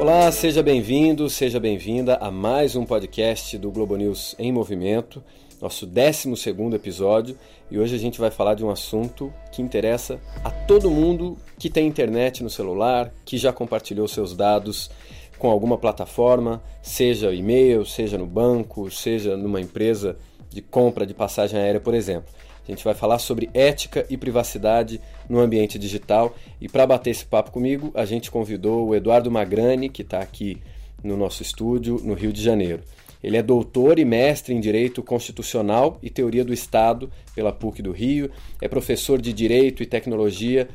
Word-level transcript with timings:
Olá, 0.00 0.32
seja 0.32 0.62
bem-vindo, 0.62 1.28
seja 1.28 1.60
bem-vinda 1.60 2.16
a 2.16 2.30
mais 2.30 2.74
um 2.74 2.86
podcast 2.86 3.58
do 3.58 3.70
Globo 3.70 3.96
News 3.96 4.34
em 4.38 4.50
Movimento, 4.50 5.22
nosso 5.60 5.86
12 5.86 6.32
episódio, 6.74 7.38
e 7.70 7.78
hoje 7.78 7.94
a 7.94 7.98
gente 7.98 8.18
vai 8.18 8.30
falar 8.30 8.54
de 8.54 8.64
um 8.64 8.70
assunto 8.70 9.32
que 9.52 9.60
interessa 9.60 10.18
a 10.42 10.50
todo 10.50 10.90
mundo 10.90 11.36
que 11.58 11.68
tem 11.68 11.86
internet 11.86 12.42
no 12.42 12.48
celular, 12.48 13.12
que 13.24 13.36
já 13.36 13.52
compartilhou 13.52 14.08
seus 14.08 14.34
dados 14.34 14.90
com 15.38 15.50
alguma 15.50 15.76
plataforma, 15.76 16.62
seja 16.82 17.32
e-mail, 17.34 17.84
seja 17.84 18.16
no 18.16 18.26
banco, 18.26 18.90
seja 18.90 19.36
numa 19.36 19.60
empresa 19.60 20.16
de 20.48 20.60
compra 20.62 21.06
de 21.06 21.14
passagem 21.14 21.60
aérea, 21.60 21.80
por 21.80 21.94
exemplo. 21.94 22.32
A 22.66 22.70
gente 22.70 22.84
vai 22.84 22.94
falar 22.94 23.18
sobre 23.18 23.50
ética 23.52 24.06
e 24.08 24.16
privacidade 24.16 25.00
no 25.28 25.40
ambiente 25.40 25.78
digital. 25.78 26.36
E 26.60 26.68
para 26.68 26.86
bater 26.86 27.10
esse 27.10 27.24
papo 27.24 27.50
comigo, 27.50 27.90
a 27.94 28.04
gente 28.04 28.30
convidou 28.30 28.88
o 28.88 28.94
Eduardo 28.94 29.30
Magrani, 29.30 29.88
que 29.88 30.02
está 30.02 30.20
aqui 30.20 30.58
no 31.02 31.16
nosso 31.16 31.42
estúdio, 31.42 32.00
no 32.02 32.14
Rio 32.14 32.32
de 32.32 32.42
Janeiro. 32.42 32.82
Ele 33.22 33.36
é 33.36 33.42
doutor 33.42 33.98
e 33.98 34.04
mestre 34.04 34.54
em 34.54 34.60
Direito 34.60 35.02
Constitucional 35.02 35.98
e 36.02 36.08
Teoria 36.08 36.44
do 36.44 36.54
Estado 36.54 37.10
pela 37.34 37.52
PUC 37.52 37.82
do 37.82 37.92
Rio, 37.92 38.30
é 38.62 38.68
professor 38.68 39.20
de 39.20 39.32
Direito 39.32 39.82
e 39.82 39.86
Tecnologia 39.86 40.68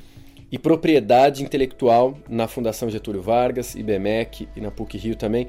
e 0.52 0.60
Propriedade 0.60 1.44
Intelectual 1.44 2.18
na 2.30 2.48
Fundação 2.48 2.90
Getúlio 2.90 3.22
Vargas, 3.22 3.74
IBMEC 3.74 4.48
e 4.56 4.62
na 4.62 4.70
PUC 4.70 4.98
Rio 4.98 5.16
também. 5.16 5.48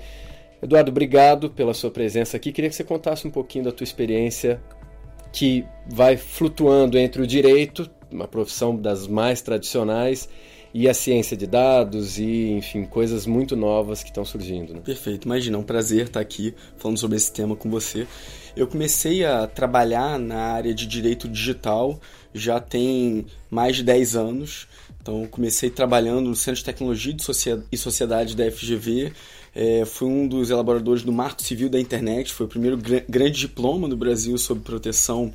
Eduardo, 0.62 0.90
obrigado 0.90 1.50
pela 1.50 1.74
sua 1.74 1.90
presença 1.90 2.38
aqui. 2.38 2.50
Queria 2.50 2.70
que 2.70 2.76
você 2.76 2.84
contasse 2.84 3.26
um 3.28 3.30
pouquinho 3.30 3.64
da 3.66 3.72
tua 3.72 3.84
experiência 3.84 4.60
que 5.36 5.66
vai 5.86 6.16
flutuando 6.16 6.96
entre 6.96 7.20
o 7.20 7.26
direito, 7.26 7.90
uma 8.10 8.26
profissão 8.26 8.74
das 8.74 9.06
mais 9.06 9.42
tradicionais, 9.42 10.30
e 10.72 10.88
a 10.88 10.94
ciência 10.94 11.36
de 11.36 11.46
dados 11.46 12.18
e, 12.18 12.52
enfim, 12.52 12.84
coisas 12.84 13.26
muito 13.26 13.54
novas 13.54 14.02
que 14.02 14.08
estão 14.08 14.24
surgindo. 14.24 14.72
Né? 14.72 14.80
Perfeito, 14.82 15.26
imagina, 15.26 15.58
é 15.58 15.60
um 15.60 15.62
prazer 15.62 16.06
estar 16.06 16.20
aqui 16.20 16.54
falando 16.78 16.96
sobre 16.96 17.18
esse 17.18 17.30
tema 17.30 17.54
com 17.54 17.70
você. 17.70 18.06
Eu 18.56 18.66
comecei 18.66 19.26
a 19.26 19.46
trabalhar 19.46 20.18
na 20.18 20.38
área 20.38 20.72
de 20.74 20.86
direito 20.86 21.28
digital 21.28 22.00
já 22.32 22.58
tem 22.58 23.26
mais 23.50 23.76
de 23.76 23.82
10 23.82 24.16
anos. 24.16 24.68
Então, 25.06 25.24
comecei 25.28 25.70
trabalhando 25.70 26.28
no 26.28 26.34
Centro 26.34 26.58
de 26.58 26.64
Tecnologia 26.64 27.14
e 27.70 27.76
Sociedade 27.76 28.34
da 28.34 28.50
FGV, 28.50 29.12
é, 29.54 29.84
fui 29.84 30.08
um 30.08 30.26
dos 30.26 30.50
elaboradores 30.50 31.04
do 31.04 31.12
Marco 31.12 31.40
Civil 31.42 31.68
da 31.68 31.78
Internet, 31.78 32.32
foi 32.32 32.46
o 32.46 32.48
primeiro 32.48 32.76
gr 32.76 33.04
grande 33.08 33.38
diploma 33.38 33.86
no 33.86 33.96
Brasil 33.96 34.36
sobre 34.36 34.64
proteção 34.64 35.32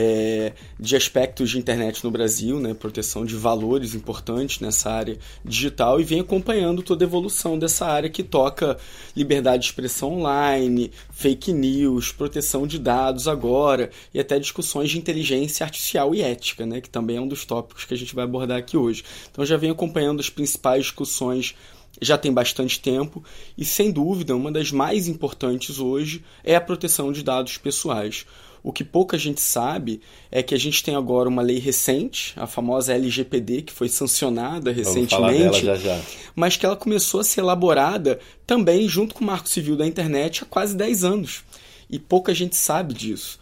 é, 0.00 0.52
de 0.78 0.94
aspectos 0.94 1.50
de 1.50 1.58
internet 1.58 2.04
no 2.04 2.10
Brasil, 2.12 2.60
né, 2.60 2.72
proteção 2.72 3.24
de 3.24 3.34
valores 3.34 3.96
importantes 3.96 4.60
nessa 4.60 4.92
área 4.92 5.18
digital 5.44 6.00
e 6.00 6.04
vem 6.04 6.20
acompanhando 6.20 6.84
toda 6.84 7.04
a 7.04 7.08
evolução 7.08 7.58
dessa 7.58 7.84
área 7.84 8.08
que 8.08 8.22
toca 8.22 8.78
liberdade 9.16 9.64
de 9.64 9.70
expressão 9.70 10.12
online, 10.12 10.92
fake 11.10 11.52
news, 11.52 12.12
proteção 12.12 12.64
de 12.64 12.78
dados 12.78 13.26
agora 13.26 13.90
e 14.14 14.20
até 14.20 14.38
discussões 14.38 14.88
de 14.88 14.98
inteligência 14.98 15.66
artificial 15.66 16.14
e 16.14 16.22
ética, 16.22 16.64
né, 16.64 16.80
que 16.80 16.88
também 16.88 17.16
é 17.16 17.20
um 17.20 17.26
dos 17.26 17.44
tópicos 17.44 17.84
que 17.84 17.92
a 17.92 17.96
gente 17.96 18.14
vai 18.14 18.22
abordar 18.22 18.56
aqui 18.56 18.76
hoje. 18.76 19.02
Então 19.32 19.44
já 19.44 19.56
vem 19.56 19.72
acompanhando 19.72 20.20
as 20.20 20.30
principais 20.30 20.84
discussões 20.84 21.56
já 22.00 22.16
tem 22.16 22.32
bastante 22.32 22.78
tempo 22.78 23.24
e, 23.56 23.64
sem 23.64 23.90
dúvida, 23.90 24.36
uma 24.36 24.52
das 24.52 24.70
mais 24.70 25.08
importantes 25.08 25.80
hoje 25.80 26.22
é 26.44 26.54
a 26.54 26.60
proteção 26.60 27.10
de 27.10 27.24
dados 27.24 27.58
pessoais. 27.58 28.24
O 28.68 28.72
que 28.72 28.84
pouca 28.84 29.16
gente 29.16 29.40
sabe 29.40 29.98
é 30.30 30.42
que 30.42 30.54
a 30.54 30.58
gente 30.58 30.84
tem 30.84 30.94
agora 30.94 31.26
uma 31.26 31.40
lei 31.40 31.58
recente, 31.58 32.34
a 32.36 32.46
famosa 32.46 32.92
LGPD, 32.92 33.62
que 33.62 33.72
foi 33.72 33.88
sancionada 33.88 34.70
recentemente, 34.70 35.64
já 35.64 35.74
já. 35.74 35.98
mas 36.36 36.58
que 36.58 36.66
ela 36.66 36.76
começou 36.76 37.20
a 37.20 37.24
ser 37.24 37.40
elaborada 37.40 38.20
também 38.46 38.86
junto 38.86 39.14
com 39.14 39.24
o 39.24 39.26
Marco 39.26 39.48
Civil 39.48 39.74
da 39.74 39.86
Internet 39.86 40.42
há 40.42 40.44
quase 40.44 40.76
10 40.76 41.02
anos. 41.02 41.44
E 41.88 41.98
pouca 41.98 42.34
gente 42.34 42.56
sabe 42.56 42.92
disso. 42.92 43.40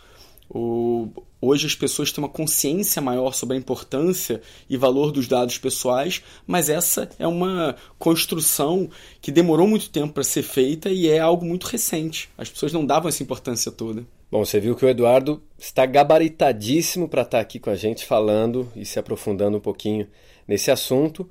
O, 0.49 1.09
hoje 1.41 1.67
as 1.67 1.75
pessoas 1.75 2.13
têm 2.13 2.23
uma 2.23 2.31
consciência 2.31 3.03
maior 3.03 3.35
sobre 3.35 3.57
a 3.57 3.59
importância 3.59 4.41
e 4.71 4.77
valor 4.77 5.11
dos 5.11 5.27
dados 5.27 5.59
pessoais, 5.59 6.23
mas 6.47 6.69
essa 6.69 7.11
é 7.19 7.27
uma 7.27 7.75
construção 7.99 8.89
que 9.21 9.33
demorou 9.33 9.67
muito 9.67 9.91
tempo 9.91 10.13
para 10.13 10.23
ser 10.23 10.45
feita 10.45 10.89
e 10.89 11.09
é 11.09 11.19
algo 11.19 11.45
muito 11.45 11.65
recente. 11.65 12.29
As 12.39 12.49
pessoas 12.49 12.73
não 12.73 12.87
davam 12.87 13.09
essa 13.09 13.25
importância 13.25 13.73
toda. 13.73 14.07
Bom, 14.29 14.45
você 14.45 14.59
viu 14.59 14.75
que 14.75 14.85
o 14.85 14.89
Eduardo 14.89 15.41
está 15.57 15.87
gabaritadíssimo 15.87 17.09
para 17.09 17.23
estar 17.23 17.39
aqui 17.39 17.61
com 17.61 17.71
a 17.71 17.77
gente 17.77 18.05
falando 18.05 18.69
e 18.75 18.85
se 18.85 18.99
aprofundando 18.99 19.59
um 19.59 19.61
pouquinho 19.61 20.09
nesse 20.49 20.69
assunto. 20.69 21.31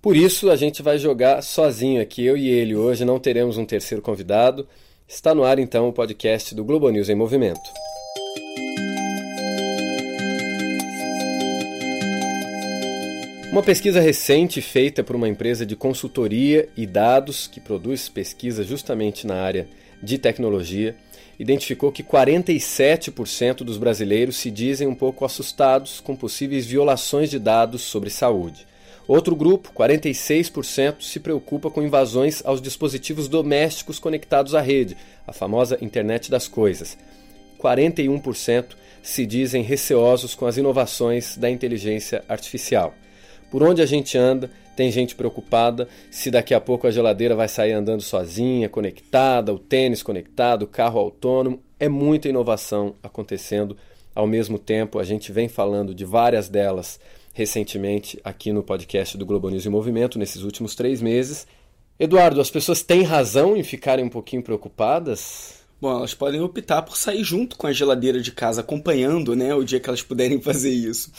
Por 0.00 0.16
isso 0.16 0.48
a 0.48 0.54
gente 0.54 0.80
vai 0.80 0.96
jogar 0.96 1.42
sozinho 1.42 2.00
aqui, 2.00 2.24
eu 2.24 2.36
e 2.36 2.48
ele. 2.48 2.76
Hoje 2.76 3.04
não 3.04 3.18
teremos 3.18 3.58
um 3.58 3.64
terceiro 3.64 4.00
convidado. 4.00 4.68
Está 5.08 5.34
no 5.34 5.42
ar 5.42 5.58
então 5.58 5.88
o 5.88 5.92
podcast 5.92 6.54
do 6.54 6.64
Globo 6.64 6.88
News 6.88 7.08
em 7.08 7.16
Movimento. 7.16 7.68
Uma 13.50 13.62
pesquisa 13.62 14.00
recente 14.00 14.62
feita 14.62 15.02
por 15.02 15.16
uma 15.16 15.28
empresa 15.28 15.66
de 15.66 15.74
consultoria 15.74 16.68
e 16.76 16.86
dados 16.86 17.48
que 17.48 17.58
produz 17.58 18.08
pesquisa 18.08 18.62
justamente 18.62 19.26
na 19.26 19.34
área 19.34 19.66
de 20.00 20.16
tecnologia 20.16 20.94
identificou 21.38 21.92
que 21.92 22.02
47% 22.02 23.58
dos 23.58 23.78
brasileiros 23.78 24.36
se 24.36 24.50
dizem 24.50 24.88
um 24.88 24.94
pouco 24.94 25.24
assustados 25.24 26.00
com 26.00 26.16
possíveis 26.16 26.66
violações 26.66 27.30
de 27.30 27.38
dados 27.38 27.82
sobre 27.82 28.10
saúde. 28.10 28.66
Outro 29.06 29.36
grupo, 29.36 29.70
46%, 29.72 31.02
se 31.02 31.20
preocupa 31.20 31.70
com 31.70 31.82
invasões 31.82 32.42
aos 32.44 32.60
dispositivos 32.60 33.28
domésticos 33.28 34.00
conectados 34.00 34.54
à 34.54 34.60
rede, 34.60 34.96
a 35.26 35.32
famosa 35.32 35.78
internet 35.80 36.28
das 36.30 36.48
coisas. 36.48 36.98
41% 37.58 38.74
se 39.02 39.24
dizem 39.24 39.62
receosos 39.62 40.34
com 40.34 40.46
as 40.46 40.56
inovações 40.56 41.36
da 41.36 41.48
inteligência 41.48 42.24
artificial. 42.28 42.94
Por 43.48 43.62
onde 43.62 43.80
a 43.80 43.86
gente 43.86 44.18
anda, 44.18 44.50
tem 44.76 44.90
gente 44.90 45.16
preocupada 45.16 45.88
se 46.10 46.30
daqui 46.30 46.54
a 46.54 46.60
pouco 46.60 46.86
a 46.86 46.90
geladeira 46.90 47.34
vai 47.34 47.48
sair 47.48 47.72
andando 47.72 48.02
sozinha, 48.02 48.68
conectada, 48.68 49.52
o 49.52 49.58
tênis 49.58 50.02
conectado, 50.02 50.62
o 50.62 50.68
carro 50.68 51.00
autônomo. 51.00 51.60
É 51.80 51.88
muita 51.88 52.28
inovação 52.28 52.94
acontecendo 53.02 53.76
ao 54.14 54.26
mesmo 54.26 54.58
tempo. 54.58 54.98
A 54.98 55.04
gente 55.04 55.32
vem 55.32 55.48
falando 55.48 55.94
de 55.94 56.04
várias 56.04 56.48
delas 56.48 57.00
recentemente 57.32 58.20
aqui 58.22 58.52
no 58.52 58.62
podcast 58.62 59.16
do 59.18 59.26
Globo 59.26 59.50
News 59.50 59.66
em 59.66 59.70
Movimento, 59.70 60.18
nesses 60.18 60.42
últimos 60.42 60.74
três 60.74 61.02
meses. 61.02 61.46
Eduardo, 61.98 62.40
as 62.40 62.50
pessoas 62.50 62.82
têm 62.82 63.02
razão 63.02 63.56
em 63.56 63.62
ficarem 63.62 64.04
um 64.04 64.10
pouquinho 64.10 64.42
preocupadas? 64.42 65.65
Bom, 65.78 65.98
elas 65.98 66.14
podem 66.14 66.40
optar 66.40 66.80
por 66.80 66.96
sair 66.96 67.22
junto 67.22 67.56
com 67.56 67.66
a 67.66 67.72
geladeira 67.72 68.18
de 68.18 68.32
casa, 68.32 68.62
acompanhando 68.62 69.36
né, 69.36 69.54
o 69.54 69.62
dia 69.62 69.78
que 69.78 69.88
elas 69.88 70.02
puderem 70.02 70.40
fazer 70.42 70.70
isso. 70.70 71.12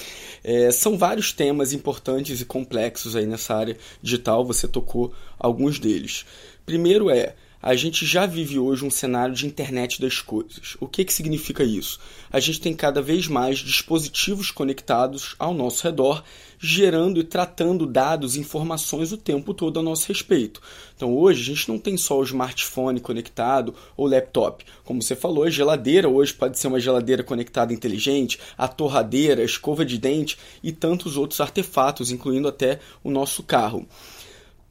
É, 0.43 0.71
são 0.71 0.97
vários 0.97 1.31
temas 1.31 1.73
importantes 1.73 2.41
e 2.41 2.45
complexos 2.45 3.15
aí 3.15 3.27
nessa 3.27 3.55
área 3.55 3.77
digital, 4.01 4.43
você 4.43 4.67
tocou 4.67 5.13
alguns 5.37 5.77
deles. 5.77 6.25
Primeiro 6.65 7.09
é 7.09 7.35
a 7.61 7.75
gente 7.75 8.05
já 8.05 8.25
vive 8.25 8.59
hoje 8.59 8.85
um 8.85 8.89
cenário 8.89 9.33
de 9.33 9.47
internet 9.47 9.99
das 9.99 10.21
coisas. 10.21 10.77
O 10.79 10.87
que, 10.87 11.03
que 11.03 11.13
significa 11.13 11.63
isso? 11.63 11.99
A 12.31 12.39
gente 12.39 12.61
tem 12.61 12.73
cada 12.73 13.01
vez 13.01 13.27
mais 13.27 13.59
dispositivos 13.59 14.51
conectados 14.51 15.35
ao 15.39 15.53
nosso 15.53 15.83
redor, 15.83 16.23
gerando 16.59 17.19
e 17.19 17.23
tratando 17.23 17.85
dados 17.85 18.35
e 18.35 18.39
informações 18.39 19.11
o 19.11 19.17
tempo 19.17 19.53
todo 19.53 19.79
a 19.79 19.83
nosso 19.83 20.07
respeito. 20.07 20.61
Então 20.95 21.15
hoje 21.15 21.41
a 21.41 21.55
gente 21.55 21.67
não 21.69 21.79
tem 21.79 21.97
só 21.97 22.19
o 22.19 22.23
smartphone 22.23 22.99
conectado 22.99 23.73
ou 23.95 24.07
laptop. 24.07 24.63
Como 24.83 25.01
você 25.01 25.15
falou, 25.15 25.43
a 25.43 25.49
geladeira 25.49 26.07
hoje 26.07 26.33
pode 26.33 26.59
ser 26.59 26.67
uma 26.67 26.79
geladeira 26.79 27.23
conectada 27.23 27.73
inteligente, 27.73 28.39
a 28.57 28.67
torradeira, 28.67 29.41
a 29.41 29.45
escova 29.45 29.83
de 29.83 29.97
dente 29.97 30.37
e 30.63 30.71
tantos 30.71 31.17
outros 31.17 31.41
artefatos, 31.41 32.11
incluindo 32.11 32.47
até 32.47 32.79
o 33.03 33.09
nosso 33.09 33.43
carro 33.43 33.87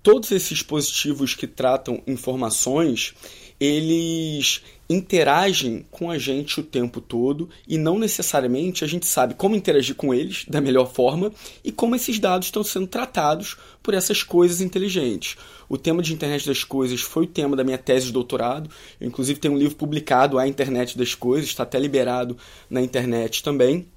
todos 0.07 0.31
esses 0.31 0.51
dispositivos 0.51 1.35
que 1.35 1.49
tratam 1.49 2.01
informações, 2.07 3.13
eles 3.59 4.63
interagem 4.89 5.85
com 5.91 6.09
a 6.09 6.17
gente 6.17 6.61
o 6.61 6.63
tempo 6.63 7.01
todo 7.01 7.51
e 7.67 7.77
não 7.77 7.99
necessariamente 7.99 8.85
a 8.85 8.87
gente 8.87 9.05
sabe 9.05 9.35
como 9.35 9.57
interagir 9.57 9.97
com 9.97 10.15
eles 10.15 10.45
da 10.47 10.61
melhor 10.61 10.93
forma 10.93 11.33
e 11.65 11.73
como 11.73 11.97
esses 11.97 12.21
dados 12.21 12.47
estão 12.47 12.63
sendo 12.63 12.87
tratados 12.87 13.57
por 13.83 13.95
essas 13.95 14.23
coisas 14.23 14.61
inteligentes. 14.61 15.37
O 15.69 15.77
tema 15.77 16.01
de 16.01 16.15
internet 16.15 16.47
das 16.47 16.63
coisas 16.63 17.01
foi 17.01 17.25
o 17.25 17.27
tema 17.29 17.57
da 17.57 17.65
minha 17.65 17.77
tese 17.77 18.07
de 18.07 18.13
doutorado. 18.13 18.71
Eu, 19.01 19.09
inclusive, 19.09 19.41
tenho 19.41 19.55
um 19.55 19.59
livro 19.59 19.75
publicado, 19.75 20.39
A 20.39 20.47
Internet 20.47 20.97
das 20.97 21.17
Coisas, 21.17 21.49
está 21.49 21.65
até 21.65 21.81
liberado 21.81 22.39
na 22.71 22.81
internet 22.81 23.43
também. 23.43 23.89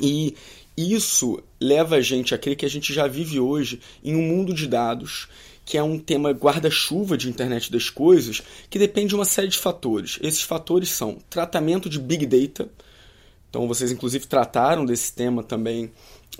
E 0.00 0.36
isso 0.80 1.42
leva 1.60 1.96
a 1.96 2.00
gente 2.00 2.34
a 2.34 2.38
crer 2.38 2.56
que 2.56 2.66
a 2.66 2.70
gente 2.70 2.92
já 2.92 3.06
vive 3.06 3.40
hoje 3.40 3.80
em 4.02 4.14
um 4.14 4.22
mundo 4.22 4.52
de 4.52 4.66
dados 4.66 5.28
que 5.64 5.76
é 5.76 5.82
um 5.82 5.98
tema 5.98 6.30
guarda-chuva 6.30 7.14
de 7.14 7.28
internet 7.28 7.70
das 7.70 7.90
coisas, 7.90 8.42
que 8.70 8.78
depende 8.78 9.08
de 9.08 9.14
uma 9.14 9.26
série 9.26 9.48
de 9.48 9.58
fatores. 9.58 10.18
Esses 10.22 10.40
fatores 10.40 10.88
são 10.88 11.18
tratamento 11.28 11.90
de 11.90 11.98
big 11.98 12.24
data, 12.24 12.70
Então 13.50 13.68
vocês 13.68 13.92
inclusive 13.92 14.26
trataram 14.26 14.86
desse 14.86 15.12
tema 15.12 15.42
também 15.42 15.90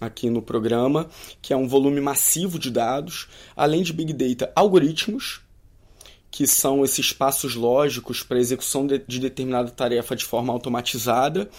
aqui 0.00 0.30
no 0.30 0.40
programa, 0.40 1.08
que 1.42 1.52
é 1.52 1.56
um 1.56 1.68
volume 1.68 2.00
massivo 2.00 2.58
de 2.58 2.70
dados, 2.70 3.28
além 3.56 3.82
de 3.82 3.92
Big 3.92 4.12
Data, 4.12 4.52
algoritmos, 4.54 5.40
que 6.30 6.46
são 6.46 6.84
esses 6.84 7.12
passos 7.12 7.54
lógicos 7.54 8.22
para 8.22 8.38
execução 8.38 8.86
de, 8.86 8.98
de 9.06 9.18
determinada 9.18 9.70
tarefa 9.70 10.14
de 10.14 10.24
forma 10.24 10.52
automatizada, 10.52 11.50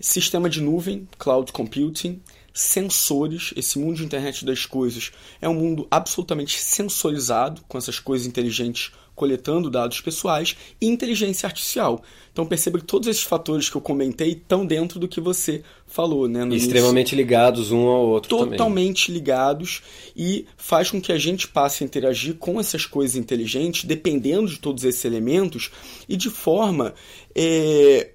sistema 0.00 0.48
de 0.48 0.60
nuvem, 0.60 1.08
cloud 1.18 1.52
computing, 1.52 2.20
sensores, 2.52 3.52
esse 3.54 3.78
mundo 3.78 3.96
de 3.96 4.04
internet 4.04 4.44
das 4.44 4.64
coisas 4.64 5.12
é 5.40 5.48
um 5.48 5.54
mundo 5.54 5.86
absolutamente 5.90 6.58
sensorizado, 6.58 7.62
com 7.68 7.76
essas 7.76 7.98
coisas 7.98 8.26
inteligentes 8.26 8.92
coletando 9.16 9.70
dados 9.70 10.00
pessoais, 10.02 10.56
e 10.78 10.86
inteligência 10.86 11.46
artificial. 11.46 12.02
Então 12.32 12.46
perceba 12.46 12.78
que 12.78 12.84
todos 12.84 13.08
esses 13.08 13.22
fatores 13.22 13.70
que 13.70 13.76
eu 13.76 13.80
comentei 13.80 14.32
estão 14.32 14.66
dentro 14.66 15.00
do 15.00 15.08
que 15.08 15.22
você 15.22 15.62
falou, 15.86 16.28
né? 16.28 16.46
Extremamente 16.54 17.12
início. 17.12 17.16
ligados 17.16 17.72
um 17.72 17.88
ao 17.88 18.06
outro. 18.06 18.28
Totalmente 18.28 19.06
também. 19.06 19.18
ligados 19.18 19.82
e 20.14 20.44
faz 20.58 20.90
com 20.90 21.00
que 21.00 21.12
a 21.12 21.18
gente 21.18 21.48
passe 21.48 21.82
a 21.82 21.86
interagir 21.86 22.34
com 22.34 22.60
essas 22.60 22.84
coisas 22.84 23.16
inteligentes, 23.16 23.84
dependendo 23.84 24.48
de 24.48 24.58
todos 24.58 24.84
esses 24.84 25.02
elementos, 25.06 25.70
e 26.06 26.14
de 26.14 26.28
forma 26.28 26.94
é, 27.34 28.10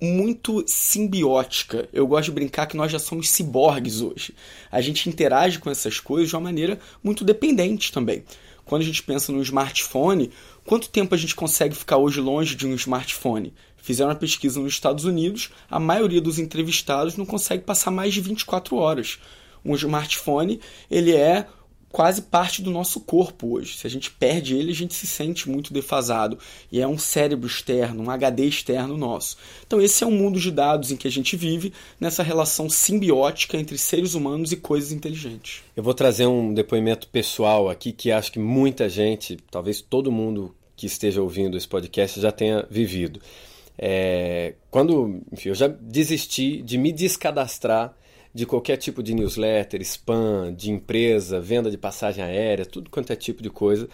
muito 0.00 0.64
simbiótica. 0.66 1.88
Eu 1.92 2.06
gosto 2.06 2.26
de 2.26 2.32
brincar 2.32 2.66
que 2.66 2.76
nós 2.76 2.90
já 2.90 2.98
somos 2.98 3.28
ciborgues 3.28 4.00
hoje. 4.00 4.34
A 4.70 4.80
gente 4.80 5.08
interage 5.08 5.58
com 5.58 5.70
essas 5.70 6.00
coisas 6.00 6.30
de 6.30 6.34
uma 6.34 6.42
maneira 6.42 6.78
muito 7.02 7.24
dependente 7.24 7.92
também. 7.92 8.24
Quando 8.64 8.82
a 8.82 8.84
gente 8.84 9.02
pensa 9.02 9.32
no 9.32 9.42
smartphone, 9.42 10.30
quanto 10.64 10.88
tempo 10.88 11.14
a 11.14 11.18
gente 11.18 11.34
consegue 11.34 11.74
ficar 11.74 11.96
hoje 11.96 12.20
longe 12.20 12.54
de 12.54 12.66
um 12.66 12.74
smartphone? 12.74 13.52
Fizeram 13.76 14.10
uma 14.10 14.16
pesquisa 14.16 14.60
nos 14.60 14.72
Estados 14.72 15.04
Unidos, 15.04 15.50
a 15.68 15.80
maioria 15.80 16.20
dos 16.20 16.38
entrevistados 16.38 17.16
não 17.16 17.26
consegue 17.26 17.64
passar 17.64 17.90
mais 17.90 18.14
de 18.14 18.20
24 18.20 18.76
horas. 18.76 19.18
Um 19.64 19.74
smartphone, 19.74 20.60
ele 20.90 21.14
é 21.14 21.46
quase 21.92 22.22
parte 22.22 22.62
do 22.62 22.70
nosso 22.70 23.00
corpo 23.00 23.54
hoje. 23.54 23.76
Se 23.76 23.86
a 23.86 23.90
gente 23.90 24.10
perde 24.10 24.56
ele, 24.56 24.70
a 24.70 24.74
gente 24.74 24.94
se 24.94 25.06
sente 25.06 25.48
muito 25.48 25.72
defasado. 25.72 26.38
E 26.70 26.80
é 26.80 26.86
um 26.86 26.98
cérebro 26.98 27.46
externo, 27.46 28.04
um 28.04 28.10
HD 28.10 28.44
externo 28.44 28.96
nosso. 28.96 29.36
Então, 29.66 29.80
esse 29.80 30.04
é 30.04 30.06
um 30.06 30.12
mundo 30.12 30.38
de 30.38 30.50
dados 30.50 30.90
em 30.90 30.96
que 30.96 31.08
a 31.08 31.10
gente 31.10 31.36
vive, 31.36 31.72
nessa 31.98 32.22
relação 32.22 32.70
simbiótica 32.70 33.56
entre 33.56 33.76
seres 33.76 34.14
humanos 34.14 34.52
e 34.52 34.56
coisas 34.56 34.92
inteligentes. 34.92 35.62
Eu 35.76 35.82
vou 35.82 35.94
trazer 35.94 36.26
um 36.26 36.54
depoimento 36.54 37.08
pessoal 37.08 37.68
aqui 37.68 37.92
que 37.92 38.12
acho 38.12 38.32
que 38.32 38.38
muita 38.38 38.88
gente, 38.88 39.36
talvez 39.50 39.80
todo 39.80 40.12
mundo 40.12 40.54
que 40.76 40.86
esteja 40.86 41.20
ouvindo 41.20 41.56
esse 41.56 41.68
podcast 41.68 42.20
já 42.20 42.32
tenha 42.32 42.66
vivido. 42.70 43.20
É, 43.76 44.54
quando 44.70 45.22
enfim, 45.32 45.48
eu 45.48 45.54
já 45.54 45.66
desisti 45.66 46.62
de 46.62 46.76
me 46.78 46.92
descadastrar 46.92 47.94
de 48.32 48.46
qualquer 48.46 48.76
tipo 48.76 49.02
de 49.02 49.14
newsletter, 49.14 49.80
spam, 49.82 50.54
de 50.54 50.70
empresa, 50.70 51.40
venda 51.40 51.70
de 51.70 51.76
passagem 51.76 52.22
aérea, 52.22 52.64
tudo 52.64 52.90
quanto 52.90 53.12
é 53.12 53.16
tipo 53.16 53.42
de 53.42 53.50
coisa. 53.50 53.88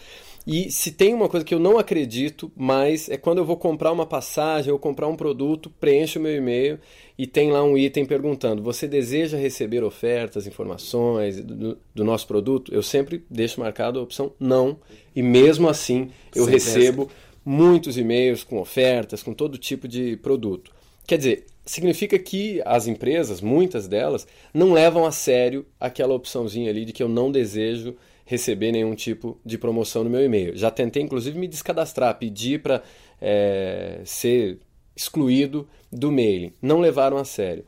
E 0.47 0.71
se 0.71 0.93
tem 0.93 1.13
uma 1.13 1.29
coisa 1.29 1.45
que 1.45 1.53
eu 1.53 1.59
não 1.59 1.77
acredito, 1.77 2.53
mas 2.55 3.09
é 3.09 3.17
quando 3.17 3.39
eu 3.39 3.45
vou 3.45 3.57
comprar 3.57 3.91
uma 3.91 4.07
passagem 4.07 4.73
ou 4.73 4.79
comprar 4.79 5.09
um 5.09 5.17
produto, 5.17 5.69
preencho 5.81 6.21
o 6.21 6.23
meu 6.23 6.37
e-mail 6.37 6.79
e 7.19 7.27
tem 7.27 7.51
lá 7.51 7.65
um 7.65 7.77
item 7.77 8.07
perguntando: 8.07 8.63
você 8.63 8.87
deseja 8.87 9.37
receber 9.37 9.83
ofertas, 9.83 10.47
informações 10.47 11.43
do, 11.43 11.77
do 11.93 12.05
nosso 12.05 12.29
produto? 12.29 12.73
Eu 12.73 12.83
sempre 12.83 13.25
deixo 13.29 13.59
marcado 13.59 13.99
a 13.99 14.03
opção 14.03 14.33
não, 14.39 14.79
e 15.17 15.23
mesmo 15.23 15.69
assim 15.69 16.11
eu 16.33 16.45
Sim, 16.45 16.51
recebo 16.53 17.11
muitos 17.45 17.99
e-mails 17.99 18.45
com 18.45 18.61
ofertas, 18.61 19.25
com 19.25 19.35
todo 19.35 19.59
tipo 19.59 19.89
de 19.89 20.17
produto. 20.19 20.71
Quer 21.09 21.19
dizer, 21.19 21.47
significa 21.67 22.19
que 22.19 22.63
as 22.65 22.87
empresas, 22.87 23.41
muitas 23.41 23.89
delas, 23.89 24.27
não 24.55 24.73
levam 24.73 25.05
a 25.05 25.11
sério 25.11 25.67
aquela 25.79 26.15
opçãozinha 26.15 26.71
ali 26.71 26.85
de 26.85 26.93
que 26.93 27.03
eu 27.03 27.09
não 27.09 27.31
desejo 27.31 27.97
receber 28.25 28.73
nenhum 28.73 28.95
tipo 28.95 29.39
de 29.45 29.59
promoção 29.59 30.05
no 30.05 30.11
meu 30.11 30.25
e-mail. 30.25 30.57
Já 30.57 30.71
tentei, 30.71 31.03
inclusive, 31.03 31.39
me 31.39 31.49
descadastrar, 31.49 32.19
pedir 32.19 32.63
para 32.63 32.83
é, 33.21 34.01
ser 34.05 34.61
excluído 34.95 35.69
do 35.93 36.11
mailing. 36.11 36.53
Não 36.63 36.81
levaram 36.81 37.17
a 37.17 37.25
sério. 37.25 37.65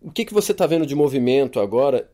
O 0.00 0.10
que, 0.10 0.24
que 0.24 0.34
você 0.34 0.52
está 0.52 0.66
vendo 0.66 0.86
de 0.86 0.94
movimento 0.94 1.60
agora 1.60 2.10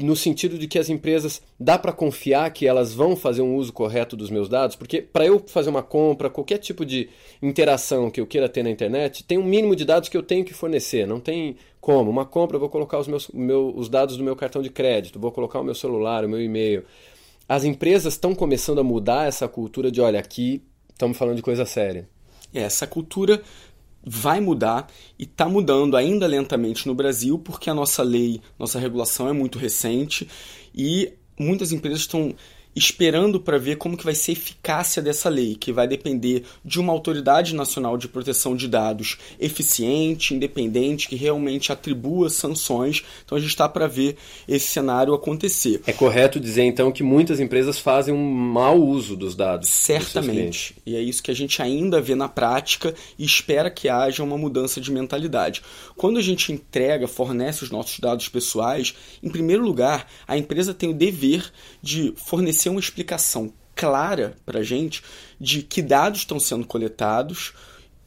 no 0.00 0.16
sentido 0.16 0.58
de 0.58 0.66
que 0.66 0.78
as 0.78 0.88
empresas 0.88 1.40
dá 1.60 1.78
para 1.78 1.92
confiar 1.92 2.50
que 2.50 2.66
elas 2.66 2.92
vão 2.92 3.14
fazer 3.14 3.40
um 3.42 3.54
uso 3.54 3.72
correto 3.72 4.16
dos 4.16 4.30
meus 4.30 4.48
dados, 4.48 4.74
porque 4.74 5.00
para 5.00 5.24
eu 5.24 5.42
fazer 5.46 5.70
uma 5.70 5.82
compra, 5.82 6.28
qualquer 6.28 6.58
tipo 6.58 6.84
de 6.84 7.08
interação 7.40 8.10
que 8.10 8.20
eu 8.20 8.26
queira 8.26 8.48
ter 8.48 8.64
na 8.64 8.70
internet, 8.70 9.22
tem 9.22 9.38
um 9.38 9.44
mínimo 9.44 9.76
de 9.76 9.84
dados 9.84 10.08
que 10.08 10.16
eu 10.16 10.22
tenho 10.22 10.44
que 10.44 10.52
fornecer, 10.52 11.06
não 11.06 11.20
tem 11.20 11.56
como. 11.80 12.10
Uma 12.10 12.24
compra, 12.24 12.56
eu 12.56 12.60
vou 12.60 12.68
colocar 12.68 12.98
os, 12.98 13.06
meus, 13.06 13.28
meu, 13.28 13.72
os 13.76 13.88
dados 13.88 14.16
do 14.16 14.24
meu 14.24 14.34
cartão 14.34 14.60
de 14.60 14.70
crédito, 14.70 15.20
vou 15.20 15.30
colocar 15.30 15.60
o 15.60 15.64
meu 15.64 15.74
celular, 15.74 16.24
o 16.24 16.28
meu 16.28 16.42
e-mail. 16.42 16.84
As 17.48 17.62
empresas 17.64 18.14
estão 18.14 18.34
começando 18.34 18.80
a 18.80 18.84
mudar 18.84 19.28
essa 19.28 19.46
cultura 19.46 19.90
de, 19.90 20.00
olha, 20.00 20.18
aqui 20.18 20.62
estamos 20.90 21.16
falando 21.16 21.36
de 21.36 21.42
coisa 21.42 21.64
séria. 21.64 22.08
É, 22.52 22.62
essa 22.62 22.86
cultura 22.86 23.40
vai 24.08 24.40
mudar 24.40 24.86
e 25.18 25.24
está 25.24 25.48
mudando 25.48 25.96
ainda 25.96 26.28
lentamente 26.28 26.86
no 26.86 26.94
Brasil, 26.94 27.38
porque 27.40 27.68
a 27.68 27.74
nossa 27.74 28.04
lei, 28.04 28.40
nossa 28.56 28.78
regulação 28.78 29.28
é 29.28 29.32
muito 29.32 29.58
recente 29.58 30.28
e 30.72 31.12
muitas 31.36 31.72
empresas 31.72 32.02
estão 32.02 32.32
esperando 32.76 33.40
para 33.40 33.56
ver 33.56 33.76
como 33.76 33.96
que 33.96 34.04
vai 34.04 34.14
ser 34.14 34.32
a 34.32 34.34
eficácia 34.34 35.00
dessa 35.00 35.30
lei, 35.30 35.56
que 35.56 35.72
vai 35.72 35.88
depender 35.88 36.44
de 36.62 36.78
uma 36.78 36.92
autoridade 36.92 37.54
nacional 37.54 37.96
de 37.96 38.06
proteção 38.06 38.54
de 38.54 38.68
dados 38.68 39.16
eficiente, 39.40 40.34
independente, 40.34 41.08
que 41.08 41.16
realmente 41.16 41.72
atribua 41.72 42.28
sanções. 42.28 43.02
Então 43.24 43.38
a 43.38 43.40
gente 43.40 43.50
está 43.50 43.66
para 43.66 43.86
ver 43.86 44.16
esse 44.46 44.68
cenário 44.68 45.14
acontecer. 45.14 45.80
É 45.86 45.92
correto 45.92 46.38
dizer 46.38 46.64
então 46.64 46.92
que 46.92 47.02
muitas 47.02 47.40
empresas 47.40 47.78
fazem 47.78 48.12
um 48.12 48.30
mau 48.30 48.78
uso 48.78 49.16
dos 49.16 49.34
dados. 49.34 49.70
Certamente. 49.70 50.76
E 50.84 50.94
é 50.94 51.00
isso 51.00 51.22
que 51.22 51.30
a 51.30 51.34
gente 51.34 51.62
ainda 51.62 52.00
vê 52.00 52.14
na 52.14 52.28
prática 52.28 52.94
e 53.18 53.24
espera 53.24 53.70
que 53.70 53.88
haja 53.88 54.22
uma 54.22 54.36
mudança 54.36 54.80
de 54.80 54.92
mentalidade. 54.92 55.62
Quando 55.96 56.18
a 56.18 56.22
gente 56.22 56.52
entrega, 56.52 57.08
fornece 57.08 57.64
os 57.64 57.70
nossos 57.70 57.98
dados 57.98 58.28
pessoais, 58.28 58.94
em 59.22 59.30
primeiro 59.30 59.64
lugar, 59.64 60.06
a 60.28 60.36
empresa 60.36 60.74
tem 60.74 60.90
o 60.90 60.94
dever 60.94 61.50
de 61.86 62.12
fornecer 62.16 62.68
uma 62.68 62.80
explicação 62.80 63.52
clara 63.76 64.36
para 64.44 64.58
a 64.58 64.62
gente 64.62 65.04
de 65.40 65.62
que 65.62 65.80
dados 65.80 66.20
estão 66.20 66.40
sendo 66.40 66.66
coletados, 66.66 67.52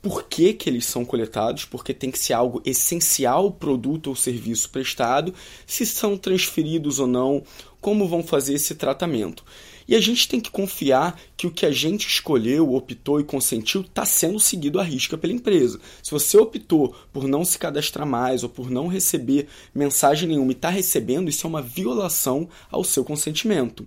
por 0.01 0.23
que, 0.23 0.53
que 0.53 0.69
eles 0.69 0.85
são 0.85 1.05
coletados, 1.05 1.63
porque 1.63 1.93
tem 1.93 2.11
que 2.11 2.19
ser 2.19 2.33
algo 2.33 2.61
essencial 2.65 3.45
ao 3.45 3.51
produto 3.51 4.07
ou 4.07 4.15
serviço 4.15 4.69
prestado, 4.69 5.33
se 5.65 5.85
são 5.85 6.17
transferidos 6.17 6.99
ou 6.99 7.07
não, 7.07 7.41
como 7.79 8.07
vão 8.07 8.21
fazer 8.21 8.55
esse 8.55 8.75
tratamento. 8.75 9.45
E 9.89 9.95
a 9.95 9.99
gente 9.99 10.27
tem 10.27 10.39
que 10.39 10.51
confiar 10.51 11.19
que 11.35 11.47
o 11.47 11.51
que 11.51 11.65
a 11.65 11.71
gente 11.71 12.07
escolheu, 12.07 12.75
optou 12.75 13.19
e 13.19 13.23
consentiu 13.23 13.81
está 13.81 14.05
sendo 14.05 14.39
seguido 14.39 14.79
à 14.79 14.83
risca 14.83 15.17
pela 15.17 15.33
empresa. 15.33 15.79
Se 16.03 16.11
você 16.11 16.37
optou 16.37 16.93
por 17.11 17.27
não 17.27 17.43
se 17.43 17.57
cadastrar 17.57 18.05
mais 18.05 18.43
ou 18.43 18.49
por 18.49 18.69
não 18.69 18.85
receber 18.85 19.47
mensagem 19.73 20.29
nenhuma 20.29 20.51
e 20.51 20.53
está 20.53 20.69
recebendo, 20.69 21.27
isso 21.27 21.47
é 21.47 21.49
uma 21.49 21.63
violação 21.63 22.47
ao 22.69 22.83
seu 22.83 23.03
consentimento. 23.03 23.83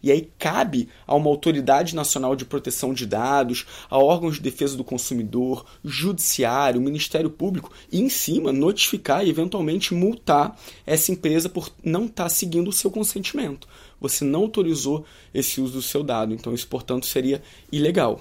E 0.00 0.12
aí 0.12 0.30
cabe 0.38 0.88
a 1.04 1.16
uma 1.16 1.28
autoridade 1.28 1.96
nacional 1.96 2.36
de 2.36 2.44
proteção 2.44 2.94
de 2.94 3.04
dados, 3.04 3.66
a 3.90 3.98
órgãos 3.98 4.36
de 4.36 4.42
defesa 4.42 4.76
do 4.76 4.84
consumidor, 4.84 5.66
judiciário, 5.84 6.80
Ministério 6.80 7.28
Público 7.28 7.72
e 7.90 8.00
em 8.00 8.08
cima 8.08 8.52
notificar 8.52 9.26
e 9.26 9.30
eventualmente 9.30 9.94
multar 9.94 10.56
essa 10.86 11.10
empresa 11.10 11.48
por 11.48 11.70
não 11.82 12.06
estar 12.06 12.24
tá 12.24 12.28
seguindo 12.28 12.68
o 12.68 12.72
seu 12.72 12.90
consentimento 12.90 13.66
você 14.00 14.24
não 14.24 14.42
autorizou 14.42 15.04
esse 15.32 15.60
uso 15.60 15.74
do 15.74 15.82
seu 15.82 16.02
dado. 16.02 16.32
Então, 16.32 16.54
isso, 16.54 16.66
portanto, 16.68 17.06
seria 17.06 17.42
ilegal. 17.70 18.20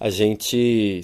A 0.00 0.10
gente 0.10 0.56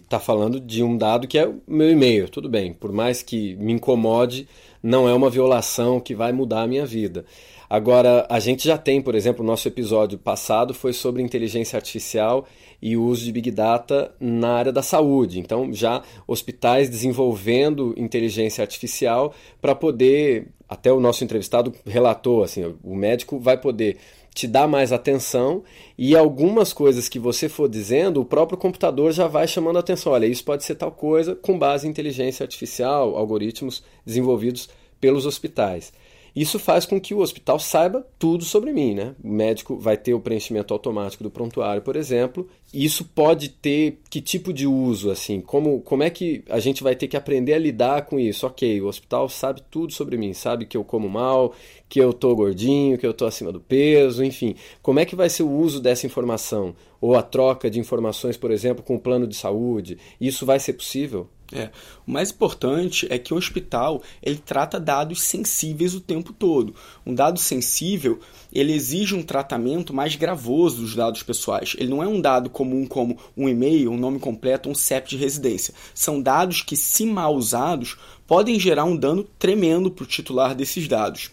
está 0.02 0.20
falando 0.20 0.60
de 0.60 0.82
um 0.82 0.96
dado 0.96 1.26
que 1.26 1.36
é 1.36 1.48
o 1.48 1.60
meu 1.66 1.90
e-mail, 1.90 2.28
tudo 2.28 2.48
bem. 2.48 2.72
Por 2.72 2.92
mais 2.92 3.22
que 3.22 3.56
me 3.56 3.72
incomode, 3.72 4.46
não 4.80 5.08
é 5.08 5.12
uma 5.14 5.28
violação 5.28 5.98
que 5.98 6.14
vai 6.14 6.32
mudar 6.32 6.62
a 6.62 6.66
minha 6.66 6.86
vida. 6.86 7.24
Agora, 7.68 8.24
a 8.30 8.38
gente 8.38 8.68
já 8.68 8.78
tem, 8.78 9.02
por 9.02 9.16
exemplo, 9.16 9.42
o 9.42 9.46
nosso 9.46 9.66
episódio 9.66 10.16
passado 10.16 10.72
foi 10.72 10.92
sobre 10.92 11.22
inteligência 11.22 11.76
artificial 11.76 12.46
e 12.80 12.96
o 12.96 13.02
uso 13.02 13.24
de 13.24 13.32
Big 13.32 13.50
Data 13.50 14.14
na 14.20 14.50
área 14.50 14.72
da 14.72 14.82
saúde. 14.82 15.40
Então, 15.40 15.72
já 15.72 16.02
hospitais 16.26 16.88
desenvolvendo 16.88 17.94
inteligência 17.96 18.62
artificial 18.62 19.34
para 19.60 19.74
poder 19.74 20.48
até 20.68 20.92
o 20.92 21.00
nosso 21.00 21.22
entrevistado 21.24 21.72
relatou, 21.86 22.42
assim, 22.42 22.74
o 22.82 22.94
médico 22.94 23.38
vai 23.38 23.56
poder 23.58 23.98
te 24.34 24.48
dar 24.48 24.66
mais 24.66 24.92
atenção 24.92 25.62
e 25.96 26.16
algumas 26.16 26.72
coisas 26.72 27.08
que 27.08 27.20
você 27.20 27.48
for 27.48 27.68
dizendo, 27.68 28.20
o 28.20 28.24
próprio 28.24 28.58
computador 28.58 29.12
já 29.12 29.28
vai 29.28 29.46
chamando 29.46 29.76
a 29.76 29.80
atenção. 29.80 30.12
Olha, 30.12 30.26
isso 30.26 30.44
pode 30.44 30.64
ser 30.64 30.74
tal 30.74 30.90
coisa 30.90 31.36
com 31.36 31.56
base 31.56 31.86
em 31.86 31.90
inteligência 31.90 32.42
artificial, 32.42 33.16
algoritmos 33.16 33.84
desenvolvidos 34.04 34.68
pelos 35.00 35.24
hospitais. 35.24 35.92
Isso 36.34 36.58
faz 36.58 36.84
com 36.84 37.00
que 37.00 37.14
o 37.14 37.20
hospital 37.20 37.60
saiba 37.60 38.04
tudo 38.18 38.44
sobre 38.44 38.72
mim, 38.72 38.92
né? 38.92 39.14
O 39.22 39.30
médico 39.30 39.78
vai 39.78 39.96
ter 39.96 40.14
o 40.14 40.20
preenchimento 40.20 40.74
automático 40.74 41.22
do 41.22 41.30
prontuário, 41.30 41.80
por 41.80 41.94
exemplo. 41.94 42.48
Isso 42.72 43.04
pode 43.04 43.50
ter 43.50 44.00
que 44.10 44.20
tipo 44.20 44.52
de 44.52 44.66
uso, 44.66 45.12
assim? 45.12 45.40
Como, 45.40 45.80
como 45.82 46.02
é 46.02 46.10
que 46.10 46.42
a 46.48 46.58
gente 46.58 46.82
vai 46.82 46.96
ter 46.96 47.06
que 47.06 47.16
aprender 47.16 47.54
a 47.54 47.58
lidar 47.58 48.06
com 48.06 48.18
isso? 48.18 48.46
Ok, 48.46 48.80
o 48.80 48.86
hospital 48.86 49.28
sabe 49.28 49.62
tudo 49.70 49.92
sobre 49.92 50.16
mim, 50.16 50.32
sabe 50.32 50.66
que 50.66 50.76
eu 50.76 50.82
como 50.82 51.08
mal, 51.08 51.54
que 51.88 52.00
eu 52.00 52.12
tô 52.12 52.34
gordinho, 52.34 52.98
que 52.98 53.06
eu 53.06 53.14
tô 53.14 53.26
acima 53.26 53.52
do 53.52 53.60
peso, 53.60 54.24
enfim. 54.24 54.56
Como 54.82 54.98
é 54.98 55.04
que 55.04 55.14
vai 55.14 55.30
ser 55.30 55.44
o 55.44 55.50
uso 55.50 55.80
dessa 55.80 56.04
informação? 56.04 56.74
Ou 57.00 57.14
a 57.14 57.22
troca 57.22 57.70
de 57.70 57.78
informações, 57.78 58.36
por 58.36 58.50
exemplo, 58.50 58.82
com 58.82 58.96
o 58.96 59.00
plano 59.00 59.28
de 59.28 59.36
saúde? 59.36 59.98
Isso 60.20 60.44
vai 60.44 60.58
ser 60.58 60.72
possível? 60.72 61.28
É. 61.52 61.70
O 62.06 62.10
mais 62.10 62.30
importante 62.30 63.06
é 63.10 63.18
que 63.18 63.34
o 63.34 63.36
hospital 63.36 64.02
ele 64.22 64.38
trata 64.38 64.80
dados 64.80 65.22
sensíveis 65.22 65.94
o 65.94 66.00
tempo 66.00 66.32
todo. 66.32 66.74
Um 67.04 67.14
dado 67.14 67.38
sensível 67.38 68.18
ele 68.52 68.72
exige 68.72 69.14
um 69.14 69.22
tratamento 69.22 69.92
mais 69.92 70.16
gravoso 70.16 70.80
dos 70.80 70.94
dados 70.94 71.22
pessoais. 71.22 71.76
Ele 71.78 71.90
não 71.90 72.02
é 72.02 72.08
um 72.08 72.20
dado 72.20 72.48
comum 72.48 72.86
como 72.86 73.18
um 73.36 73.48
e-mail, 73.48 73.92
um 73.92 73.96
nome 73.96 74.18
completo, 74.18 74.68
um 74.68 74.74
CEP 74.74 75.10
de 75.10 75.16
residência. 75.16 75.74
São 75.94 76.20
dados 76.20 76.62
que, 76.62 76.76
se 76.76 77.04
mal 77.04 77.34
usados, 77.34 77.96
podem 78.26 78.58
gerar 78.58 78.84
um 78.84 78.96
dano 78.96 79.24
tremendo 79.38 79.90
para 79.90 80.04
o 80.04 80.06
titular 80.06 80.54
desses 80.54 80.88
dados. 80.88 81.30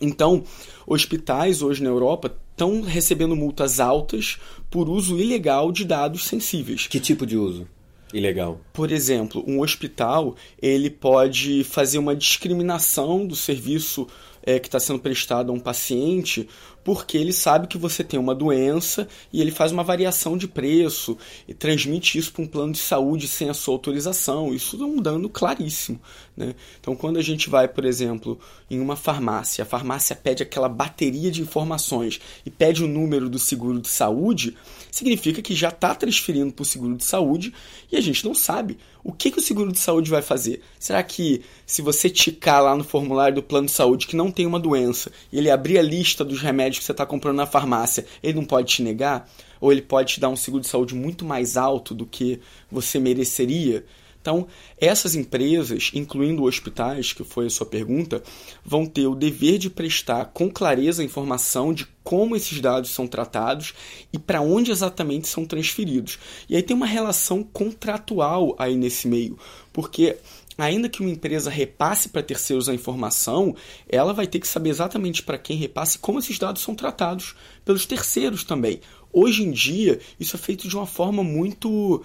Então, 0.00 0.44
hospitais 0.86 1.62
hoje 1.62 1.82
na 1.82 1.88
Europa 1.88 2.34
estão 2.50 2.82
recebendo 2.82 3.34
multas 3.34 3.80
altas 3.80 4.38
por 4.70 4.88
uso 4.88 5.18
ilegal 5.18 5.72
de 5.72 5.84
dados 5.84 6.26
sensíveis. 6.26 6.86
Que 6.86 7.00
tipo 7.00 7.24
de 7.24 7.36
uso? 7.36 7.66
Ilegal. 8.12 8.60
Por 8.72 8.90
exemplo, 8.90 9.44
um 9.46 9.60
hospital 9.60 10.34
ele 10.60 10.88
pode 10.90 11.64
fazer 11.64 11.98
uma 11.98 12.16
discriminação 12.16 13.26
do 13.26 13.36
serviço 13.36 14.06
é, 14.42 14.58
que 14.58 14.68
está 14.68 14.80
sendo 14.80 14.98
prestado 14.98 15.50
a 15.50 15.54
um 15.54 15.60
paciente 15.60 16.48
porque 16.88 17.18
ele 17.18 17.34
sabe 17.34 17.66
que 17.66 17.76
você 17.76 18.02
tem 18.02 18.18
uma 18.18 18.34
doença 18.34 19.06
e 19.30 19.42
ele 19.42 19.50
faz 19.50 19.72
uma 19.72 19.84
variação 19.84 20.38
de 20.38 20.48
preço 20.48 21.18
e 21.46 21.52
transmite 21.52 22.16
isso 22.16 22.32
para 22.32 22.42
um 22.42 22.46
plano 22.46 22.72
de 22.72 22.78
saúde 22.78 23.28
sem 23.28 23.50
a 23.50 23.52
sua 23.52 23.74
autorização. 23.74 24.54
Isso 24.54 24.82
é 24.82 24.86
um 24.86 24.96
dano 24.96 25.28
claríssimo. 25.28 26.00
Né? 26.34 26.54
Então, 26.80 26.96
quando 26.96 27.18
a 27.18 27.22
gente 27.22 27.50
vai, 27.50 27.68
por 27.68 27.84
exemplo, 27.84 28.40
em 28.70 28.80
uma 28.80 28.96
farmácia, 28.96 29.64
a 29.64 29.66
farmácia 29.66 30.16
pede 30.16 30.42
aquela 30.42 30.66
bateria 30.66 31.30
de 31.30 31.42
informações 31.42 32.18
e 32.46 32.50
pede 32.50 32.82
o 32.82 32.88
número 32.88 33.28
do 33.28 33.38
seguro 33.38 33.82
de 33.82 33.88
saúde, 33.88 34.56
significa 34.90 35.42
que 35.42 35.54
já 35.54 35.68
está 35.68 35.94
transferindo 35.94 36.54
para 36.54 36.62
o 36.62 36.66
seguro 36.66 36.96
de 36.96 37.04
saúde 37.04 37.52
e 37.92 37.96
a 37.96 38.00
gente 38.00 38.24
não 38.24 38.34
sabe 38.34 38.78
o 39.02 39.12
que, 39.12 39.30
que 39.30 39.38
o 39.38 39.42
seguro 39.42 39.72
de 39.72 39.78
saúde 39.78 40.10
vai 40.10 40.22
fazer. 40.22 40.60
Será 40.78 41.02
que 41.02 41.42
se 41.66 41.82
você 41.82 42.10
ticar 42.10 42.62
lá 42.62 42.76
no 42.76 42.84
formulário 42.84 43.36
do 43.36 43.42
plano 43.42 43.66
de 43.66 43.72
saúde 43.72 44.06
que 44.06 44.16
não 44.16 44.30
tem 44.30 44.46
uma 44.46 44.60
doença 44.60 45.10
e 45.32 45.38
ele 45.38 45.50
abrir 45.50 45.78
a 45.78 45.82
lista 45.82 46.24
dos 46.24 46.40
remédios 46.40 46.77
que 46.78 46.84
você 46.84 46.92
está 46.92 47.04
comprando 47.04 47.36
na 47.36 47.46
farmácia, 47.46 48.06
ele 48.22 48.34
não 48.34 48.44
pode 48.44 48.74
te 48.74 48.82
negar? 48.82 49.28
Ou 49.60 49.72
ele 49.72 49.82
pode 49.82 50.14
te 50.14 50.20
dar 50.20 50.28
um 50.28 50.36
seguro 50.36 50.62
de 50.62 50.68
saúde 50.68 50.94
muito 50.94 51.24
mais 51.24 51.56
alto 51.56 51.94
do 51.94 52.06
que 52.06 52.40
você 52.70 52.98
mereceria? 52.98 53.84
Então, 54.20 54.46
essas 54.78 55.14
empresas, 55.14 55.90
incluindo 55.94 56.44
hospitais, 56.44 57.12
que 57.14 57.24
foi 57.24 57.46
a 57.46 57.50
sua 57.50 57.64
pergunta, 57.64 58.22
vão 58.62 58.84
ter 58.84 59.06
o 59.06 59.14
dever 59.14 59.56
de 59.58 59.70
prestar 59.70 60.26
com 60.26 60.50
clareza 60.50 61.00
a 61.00 61.04
informação 61.04 61.72
de 61.72 61.86
como 62.04 62.36
esses 62.36 62.60
dados 62.60 62.90
são 62.90 63.06
tratados 63.06 63.72
e 64.12 64.18
para 64.18 64.40
onde 64.40 64.70
exatamente 64.70 65.28
são 65.28 65.46
transferidos. 65.46 66.18
E 66.48 66.56
aí 66.56 66.62
tem 66.62 66.76
uma 66.76 66.86
relação 66.86 67.42
contratual 67.42 68.54
aí 68.58 68.76
nesse 68.76 69.08
meio, 69.08 69.38
porque 69.72 70.16
ainda 70.58 70.88
que 70.88 71.00
uma 71.00 71.10
empresa 71.10 71.48
repasse 71.48 72.08
para 72.08 72.22
terceiros 72.22 72.68
a 72.68 72.74
informação, 72.74 73.54
ela 73.88 74.12
vai 74.12 74.26
ter 74.26 74.40
que 74.40 74.48
saber 74.48 74.70
exatamente 74.70 75.22
para 75.22 75.38
quem 75.38 75.56
repasse 75.56 75.98
como 75.98 76.18
esses 76.18 76.38
dados 76.38 76.62
são 76.62 76.74
tratados 76.74 77.36
pelos 77.64 77.86
terceiros 77.86 78.42
também. 78.42 78.80
Hoje 79.12 79.44
em 79.44 79.52
dia, 79.52 80.00
isso 80.18 80.34
é 80.34 80.38
feito 80.38 80.68
de 80.68 80.76
uma 80.76 80.86
forma 80.86 81.22
muito 81.22 82.04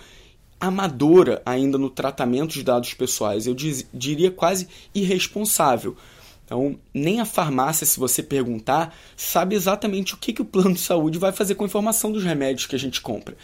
amadora 0.60 1.41
ainda 1.45 1.77
no 1.77 1.89
tratamento 1.89 2.53
de 2.53 2.63
dados 2.63 2.93
pessoais, 2.93 3.48
eu 3.48 3.53
diz, 3.53 3.86
diria 3.93 4.31
quase 4.31 4.67
irresponsável. 4.95 5.98
Então, 6.45 6.77
nem 6.93 7.19
a 7.19 7.25
farmácia, 7.25 7.86
se 7.86 8.00
você 8.00 8.22
perguntar, 8.22 8.95
sabe 9.17 9.55
exatamente 9.55 10.13
o 10.13 10.17
que, 10.17 10.31
que 10.31 10.41
o 10.41 10.45
plano 10.45 10.74
de 10.74 10.79
saúde 10.79 11.17
vai 11.17 11.31
fazer 11.31 11.55
com 11.55 11.63
a 11.63 11.67
informação 11.67 12.12
dos 12.12 12.24
remédios 12.24 12.67
que 12.67 12.75
a 12.75 12.79
gente 12.79 13.01
compra. 13.01 13.36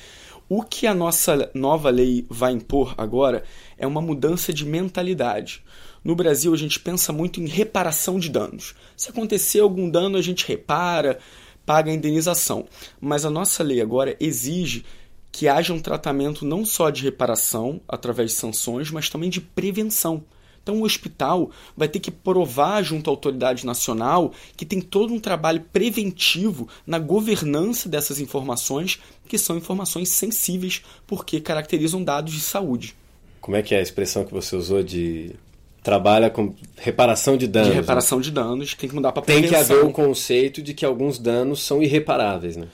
O 0.52 0.64
que 0.64 0.88
a 0.88 0.96
nossa 0.96 1.52
nova 1.54 1.92
lei 1.92 2.26
vai 2.28 2.54
impor 2.54 2.96
agora 2.98 3.44
é 3.78 3.86
uma 3.86 4.02
mudança 4.02 4.52
de 4.52 4.66
mentalidade. 4.66 5.64
No 6.04 6.16
Brasil, 6.16 6.52
a 6.52 6.58
gente 6.58 6.80
pensa 6.80 7.14
muito 7.14 7.40
em 7.40 7.46
reparação 7.46 8.18
de 8.18 8.30
danos. 8.30 8.74
Se 8.98 9.12
acontecer 9.12 9.60
algum 9.60 9.88
dano, 9.88 10.18
a 10.18 10.24
gente 10.24 10.48
repara, 10.48 11.20
paga 11.68 11.92
a 11.92 11.94
indenização. 11.94 12.66
Mas 13.00 13.26
a 13.26 13.30
nossa 13.30 13.62
lei 13.62 13.80
agora 13.80 14.18
exige 14.20 14.84
que 15.32 15.48
haja 15.48 15.72
um 15.72 15.80
tratamento 15.80 16.44
não 16.44 16.66
só 16.66 16.90
de 16.90 17.04
reparação 17.04 17.80
através 17.88 18.32
de 18.32 18.38
sanções, 18.38 18.90
mas 18.90 19.08
também 19.08 19.30
de 19.30 19.40
prevenção. 19.40 20.24
Então, 20.70 20.82
o 20.82 20.84
hospital 20.84 21.50
vai 21.76 21.88
ter 21.88 22.00
que 22.00 22.12
provar 22.12 22.84
junto 22.84 23.10
à 23.10 23.14
autoridade 23.14 23.66
nacional 23.66 24.32
que 24.56 24.66
tem 24.66 24.80
todo 24.80 25.12
um 25.12 25.20
trabalho 25.20 25.62
preventivo 25.74 26.68
na 26.86 27.00
governança 27.00 27.90
dessas 27.90 28.20
informações, 28.20 29.00
que 29.30 29.38
são 29.38 29.56
informações 29.56 30.10
sensíveis 30.10 30.82
porque 31.08 31.40
caracterizam 31.40 32.04
dados 32.04 32.34
de 32.34 32.42
saúde. 32.42 32.96
Como 33.40 33.56
é 33.56 33.62
que 33.62 33.74
é 33.74 33.80
a 33.80 33.82
expressão 33.82 34.26
que 34.26 34.34
você 34.34 34.56
usou 34.56 34.84
de 34.84 35.36
trabalha 35.82 36.30
com 36.30 36.54
reparação 36.76 37.38
de 37.38 37.48
danos? 37.48 37.70
De 37.70 37.76
reparação 37.76 38.18
né? 38.18 38.26
de 38.26 38.32
danos, 38.32 38.74
tem 38.74 38.90
que 38.90 38.96
mudar 38.96 39.14
para 39.14 39.22
prevenção. 39.22 39.50
Tem 39.50 39.66
que 39.66 39.74
haver 39.74 39.86
o 39.86 39.94
conceito 39.94 40.62
de 40.62 40.74
que 40.74 40.86
alguns 40.86 41.18
danos 41.18 41.62
são 41.64 41.82
irreparáveis, 41.82 42.58
né? 42.58 42.68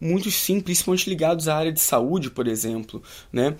muitos 0.00 0.34
sim, 0.34 0.60
principalmente 0.60 1.08
ligados 1.08 1.46
à 1.46 1.56
área 1.56 1.72
de 1.72 1.80
saúde, 1.80 2.30
por 2.30 2.48
exemplo, 2.48 3.02
né? 3.30 3.54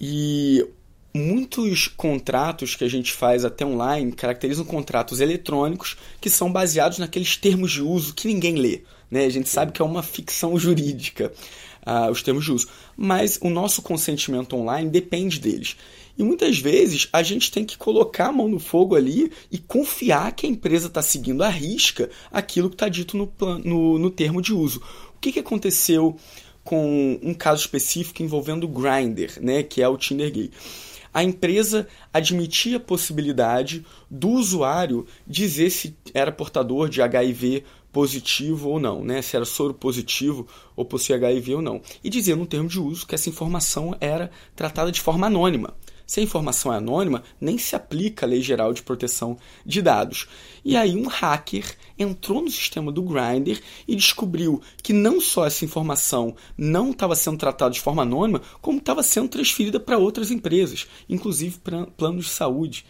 E 0.00 0.64
muitos 1.12 1.88
contratos 1.88 2.76
que 2.76 2.84
a 2.84 2.88
gente 2.88 3.12
faz 3.12 3.44
até 3.44 3.66
online 3.66 4.12
caracterizam 4.12 4.64
contratos 4.64 5.20
eletrônicos 5.20 5.96
que 6.20 6.30
são 6.30 6.52
baseados 6.52 6.98
naqueles 6.98 7.36
termos 7.36 7.72
de 7.72 7.82
uso 7.82 8.14
que 8.14 8.28
ninguém 8.28 8.54
lê, 8.54 8.82
né? 9.10 9.24
A 9.24 9.30
gente 9.30 9.48
sabe 9.48 9.72
que 9.72 9.82
é 9.82 9.84
uma 9.84 10.02
ficção 10.02 10.56
jurídica. 10.58 11.32
Uh, 11.86 12.10
os 12.10 12.22
termos 12.22 12.44
de 12.44 12.52
uso. 12.52 12.68
Mas 12.96 13.38
o 13.40 13.48
nosso 13.48 13.80
consentimento 13.80 14.54
online 14.54 14.90
depende 14.90 15.40
deles. 15.40 15.76
E 16.18 16.22
muitas 16.22 16.58
vezes 16.58 17.08
a 17.12 17.22
gente 17.22 17.50
tem 17.50 17.64
que 17.64 17.78
colocar 17.78 18.26
a 18.26 18.32
mão 18.32 18.46
no 18.46 18.58
fogo 18.58 18.94
ali 18.94 19.32
e 19.50 19.56
confiar 19.56 20.32
que 20.32 20.46
a 20.46 20.50
empresa 20.50 20.88
está 20.88 21.00
seguindo 21.00 21.42
à 21.42 21.48
risca 21.48 22.10
aquilo 22.30 22.68
que 22.68 22.74
está 22.74 22.88
dito 22.88 23.16
no, 23.16 23.32
no, 23.64 23.98
no 23.98 24.10
termo 24.10 24.42
de 24.42 24.52
uso. 24.52 24.82
O 25.16 25.20
que, 25.20 25.32
que 25.32 25.38
aconteceu 25.38 26.16
com 26.62 27.18
um 27.22 27.32
caso 27.32 27.62
específico 27.62 28.22
envolvendo 28.22 28.64
o 28.64 28.68
Grindr, 28.68 29.40
né, 29.40 29.62
que 29.62 29.80
é 29.80 29.88
o 29.88 29.96
Tinder 29.96 30.30
gay? 30.30 30.50
A 31.12 31.24
empresa 31.24 31.88
admitia 32.12 32.76
a 32.76 32.80
possibilidade 32.80 33.84
do 34.08 34.28
usuário 34.28 35.06
dizer 35.26 35.70
se 35.70 35.96
era 36.14 36.30
portador 36.30 36.88
de 36.88 37.02
HIV 37.02 37.64
positivo 37.92 38.68
ou 38.68 38.80
não, 38.80 39.04
né? 39.04 39.20
se 39.22 39.36
era 39.36 39.44
soro 39.44 39.74
positivo 39.74 40.46
ou 40.76 40.84
possuía 40.84 41.16
HIV 41.16 41.56
ou 41.56 41.62
não. 41.62 41.82
E 42.02 42.10
dizia 42.10 42.36
no 42.36 42.46
termo 42.46 42.68
de 42.68 42.80
uso 42.80 43.06
que 43.06 43.14
essa 43.14 43.28
informação 43.28 43.96
era 44.00 44.30
tratada 44.54 44.92
de 44.92 45.00
forma 45.00 45.26
anônima. 45.26 45.74
Se 46.10 46.18
a 46.18 46.24
informação 46.24 46.74
é 46.74 46.76
anônima, 46.76 47.22
nem 47.40 47.56
se 47.56 47.76
aplica 47.76 48.26
a 48.26 48.28
Lei 48.28 48.42
Geral 48.42 48.72
de 48.72 48.82
Proteção 48.82 49.38
de 49.64 49.80
Dados. 49.80 50.26
E 50.64 50.76
aí 50.76 50.96
um 50.96 51.06
hacker 51.06 51.64
entrou 51.96 52.42
no 52.42 52.50
sistema 52.50 52.90
do 52.90 53.00
Grindr 53.00 53.60
e 53.86 53.94
descobriu 53.94 54.60
que 54.82 54.92
não 54.92 55.20
só 55.20 55.46
essa 55.46 55.64
informação 55.64 56.34
não 56.58 56.90
estava 56.90 57.14
sendo 57.14 57.38
tratada 57.38 57.72
de 57.72 57.80
forma 57.80 58.02
anônima, 58.02 58.42
como 58.60 58.78
estava 58.78 59.04
sendo 59.04 59.28
transferida 59.28 59.78
para 59.78 59.98
outras 59.98 60.32
empresas, 60.32 60.88
inclusive 61.08 61.60
para 61.60 61.86
planos 61.86 62.24
de 62.24 62.30
saúde. 62.32 62.84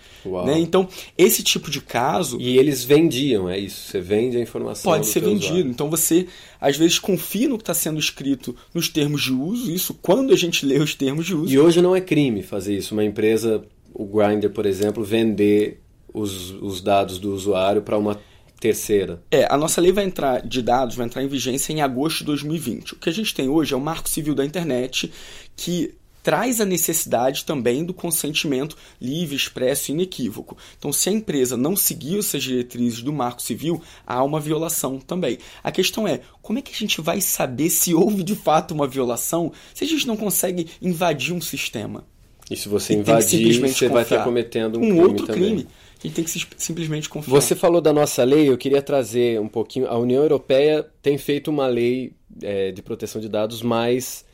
Né? 0.46 0.58
Então, 0.58 0.88
esse 1.18 1.42
tipo 1.42 1.70
de 1.70 1.82
caso. 1.82 2.40
E 2.40 2.56
eles 2.56 2.84
vendiam, 2.84 3.50
é 3.50 3.58
isso? 3.58 3.90
Você 3.90 4.00
vende 4.00 4.38
a 4.38 4.40
informação. 4.40 4.90
Pode 4.90 5.06
ser 5.06 5.20
vendido. 5.20 5.44
Usuário. 5.44 5.70
Então 5.70 5.90
você, 5.90 6.26
às 6.60 6.76
vezes, 6.76 6.98
confia 6.98 7.48
no 7.48 7.56
que 7.56 7.62
está 7.62 7.74
sendo 7.74 7.98
escrito 7.98 8.54
nos 8.74 8.88
termos 8.88 9.22
de 9.22 9.32
uso, 9.32 9.70
isso 9.72 9.94
quando 9.94 10.32
a 10.32 10.36
gente 10.36 10.66
lê 10.66 10.78
os 10.78 10.94
termos 10.94 11.26
de 11.26 11.34
uso. 11.34 11.52
E 11.52 11.58
hoje 11.58 11.80
não 11.80 11.96
é 11.96 12.00
crime 12.00 12.42
fazer 12.42 12.76
isso. 12.76 12.94
Uma 12.94 13.04
empresa, 13.04 13.64
o 13.94 14.04
Grindr, 14.04 14.50
por 14.50 14.66
exemplo, 14.66 15.02
vender 15.02 15.80
os, 16.12 16.50
os 16.60 16.80
dados 16.80 17.18
do 17.18 17.32
usuário 17.32 17.82
para 17.82 17.96
uma 17.96 18.20
terceira. 18.60 19.22
É, 19.30 19.46
a 19.50 19.56
nossa 19.56 19.80
lei 19.80 19.90
vai 19.90 20.04
entrar 20.04 20.46
de 20.46 20.60
dados, 20.60 20.94
vai 20.94 21.06
entrar 21.06 21.22
em 21.22 21.28
vigência 21.28 21.72
em 21.72 21.80
agosto 21.80 22.18
de 22.18 22.24
2020. 22.26 22.92
O 22.92 22.96
que 22.96 23.08
a 23.08 23.12
gente 23.12 23.34
tem 23.34 23.48
hoje 23.48 23.72
é 23.72 23.76
o 23.76 23.80
Marco 23.80 24.08
Civil 24.08 24.34
da 24.34 24.44
Internet, 24.44 25.10
que 25.56 25.94
traz 26.22 26.60
a 26.60 26.64
necessidade 26.64 27.44
também 27.44 27.84
do 27.84 27.94
consentimento 27.94 28.76
livre, 29.00 29.36
expresso 29.36 29.90
e 29.90 29.94
inequívoco. 29.94 30.56
Então, 30.78 30.92
se 30.92 31.08
a 31.08 31.12
empresa 31.12 31.56
não 31.56 31.76
seguiu 31.76 32.18
essas 32.18 32.42
diretrizes 32.42 33.02
do 33.02 33.12
Marco 33.12 33.42
Civil, 33.42 33.82
há 34.06 34.22
uma 34.22 34.40
violação 34.40 34.98
também. 34.98 35.38
A 35.62 35.70
questão 35.70 36.06
é, 36.06 36.20
como 36.42 36.58
é 36.58 36.62
que 36.62 36.72
a 36.72 36.76
gente 36.76 37.00
vai 37.00 37.20
saber 37.20 37.70
se 37.70 37.94
houve 37.94 38.22
de 38.22 38.34
fato 38.34 38.72
uma 38.72 38.86
violação 38.86 39.52
se 39.74 39.84
a 39.84 39.86
gente 39.86 40.06
não 40.06 40.16
consegue 40.16 40.68
invadir 40.80 41.32
um 41.34 41.40
sistema? 41.40 42.04
E 42.50 42.56
se 42.56 42.68
você 42.68 42.94
invadir, 42.94 43.60
você 43.60 43.88
vai 43.88 44.02
estar 44.02 44.24
cometendo 44.24 44.78
um, 44.78 44.82
um 44.82 44.86
crime 44.86 45.00
outro 45.00 45.26
também. 45.26 45.42
crime. 45.42 45.66
A 46.02 46.06
gente 46.06 46.14
tem 46.14 46.24
que 46.24 46.46
simplesmente 46.56 47.08
confiar. 47.08 47.30
Você 47.30 47.54
falou 47.54 47.80
da 47.80 47.92
nossa 47.92 48.24
lei, 48.24 48.48
eu 48.48 48.56
queria 48.56 48.82
trazer 48.82 49.38
um 49.38 49.46
pouquinho. 49.46 49.86
A 49.86 49.96
União 49.98 50.22
Europeia 50.22 50.84
tem 51.02 51.16
feito 51.16 51.50
uma 51.50 51.66
lei 51.66 52.14
é, 52.42 52.72
de 52.72 52.82
proteção 52.82 53.20
de 53.20 53.28
dados 53.28 53.62
mais. 53.62 54.24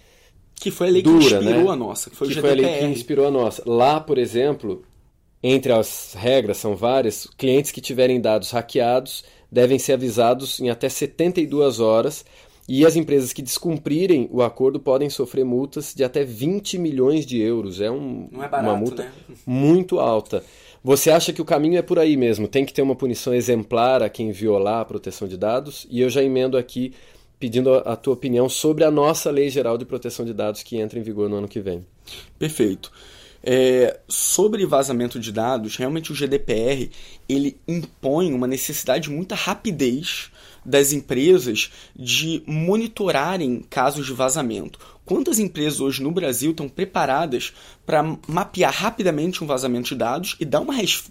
Que 0.58 0.70
foi 0.70 0.88
a 0.88 0.90
lei 0.90 1.02
dura, 1.02 1.18
que 1.18 1.34
inspirou 1.34 1.64
né? 1.64 1.70
a 1.70 1.76
nossa. 1.76 2.10
Que 2.10 2.16
foi, 2.16 2.28
que 2.28 2.40
foi 2.40 2.50
a 2.50 2.54
lei 2.54 2.78
que 2.78 2.84
inspirou 2.86 3.26
a 3.26 3.30
nossa. 3.30 3.62
Lá, 3.66 4.00
por 4.00 4.18
exemplo, 4.18 4.82
entre 5.42 5.72
as 5.72 6.14
regras, 6.18 6.56
são 6.56 6.74
várias, 6.74 7.26
clientes 7.36 7.70
que 7.70 7.80
tiverem 7.80 8.20
dados 8.20 8.50
hackeados 8.50 9.24
devem 9.50 9.78
ser 9.78 9.92
avisados 9.92 10.58
em 10.60 10.70
até 10.70 10.88
72 10.88 11.78
horas 11.78 12.24
e 12.68 12.84
as 12.84 12.96
empresas 12.96 13.32
que 13.32 13.42
descumprirem 13.42 14.28
o 14.32 14.42
acordo 14.42 14.80
podem 14.80 15.08
sofrer 15.08 15.44
multas 15.44 15.94
de 15.94 16.02
até 16.02 16.24
20 16.24 16.78
milhões 16.78 17.24
de 17.24 17.40
euros. 17.40 17.80
É, 17.80 17.90
um, 17.90 18.28
é 18.32 18.48
barato, 18.48 18.64
uma 18.64 18.76
multa 18.76 19.04
né? 19.04 19.12
muito 19.46 20.00
alta. 20.00 20.42
Você 20.82 21.10
acha 21.10 21.32
que 21.32 21.42
o 21.42 21.44
caminho 21.44 21.78
é 21.78 21.82
por 21.82 21.98
aí 21.98 22.16
mesmo? 22.16 22.48
Tem 22.48 22.64
que 22.64 22.72
ter 22.72 22.82
uma 22.82 22.94
punição 22.94 23.34
exemplar 23.34 24.02
a 24.02 24.08
quem 24.08 24.32
violar 24.32 24.80
a 24.80 24.84
proteção 24.84 25.26
de 25.26 25.36
dados? 25.36 25.86
E 25.90 26.00
eu 26.00 26.10
já 26.10 26.22
emendo 26.22 26.56
aqui 26.56 26.92
pedindo 27.38 27.74
a 27.74 27.96
tua 27.96 28.14
opinião 28.14 28.48
sobre 28.48 28.84
a 28.84 28.90
nossa 28.90 29.30
Lei 29.30 29.50
Geral 29.50 29.76
de 29.76 29.84
Proteção 29.84 30.24
de 30.24 30.32
Dados 30.32 30.62
que 30.62 30.76
entra 30.78 30.98
em 30.98 31.02
vigor 31.02 31.28
no 31.28 31.36
ano 31.36 31.48
que 31.48 31.60
vem. 31.60 31.86
Perfeito. 32.38 32.90
É, 33.42 34.00
sobre 34.08 34.66
vazamento 34.66 35.20
de 35.20 35.30
dados, 35.30 35.76
realmente 35.76 36.10
o 36.10 36.14
GDPR 36.14 36.90
ele 37.28 37.56
impõe 37.68 38.32
uma 38.32 38.46
necessidade 38.46 39.04
de 39.04 39.10
muita 39.10 39.36
rapidez 39.36 40.32
das 40.64 40.92
empresas 40.92 41.70
de 41.94 42.42
monitorarem 42.44 43.64
casos 43.70 44.04
de 44.04 44.12
vazamento. 44.12 44.80
Quantas 45.06 45.38
empresas 45.38 45.80
hoje 45.80 46.02
no 46.02 46.10
Brasil 46.10 46.50
estão 46.50 46.68
preparadas 46.68 47.52
para 47.86 48.02
mapear 48.26 48.74
rapidamente 48.74 49.42
um 49.42 49.46
vazamento 49.46 49.90
de 49.90 49.94
dados 49.94 50.34
e 50.40 50.44
dar 50.44 50.60
uma, 50.60 50.74
res 50.74 51.04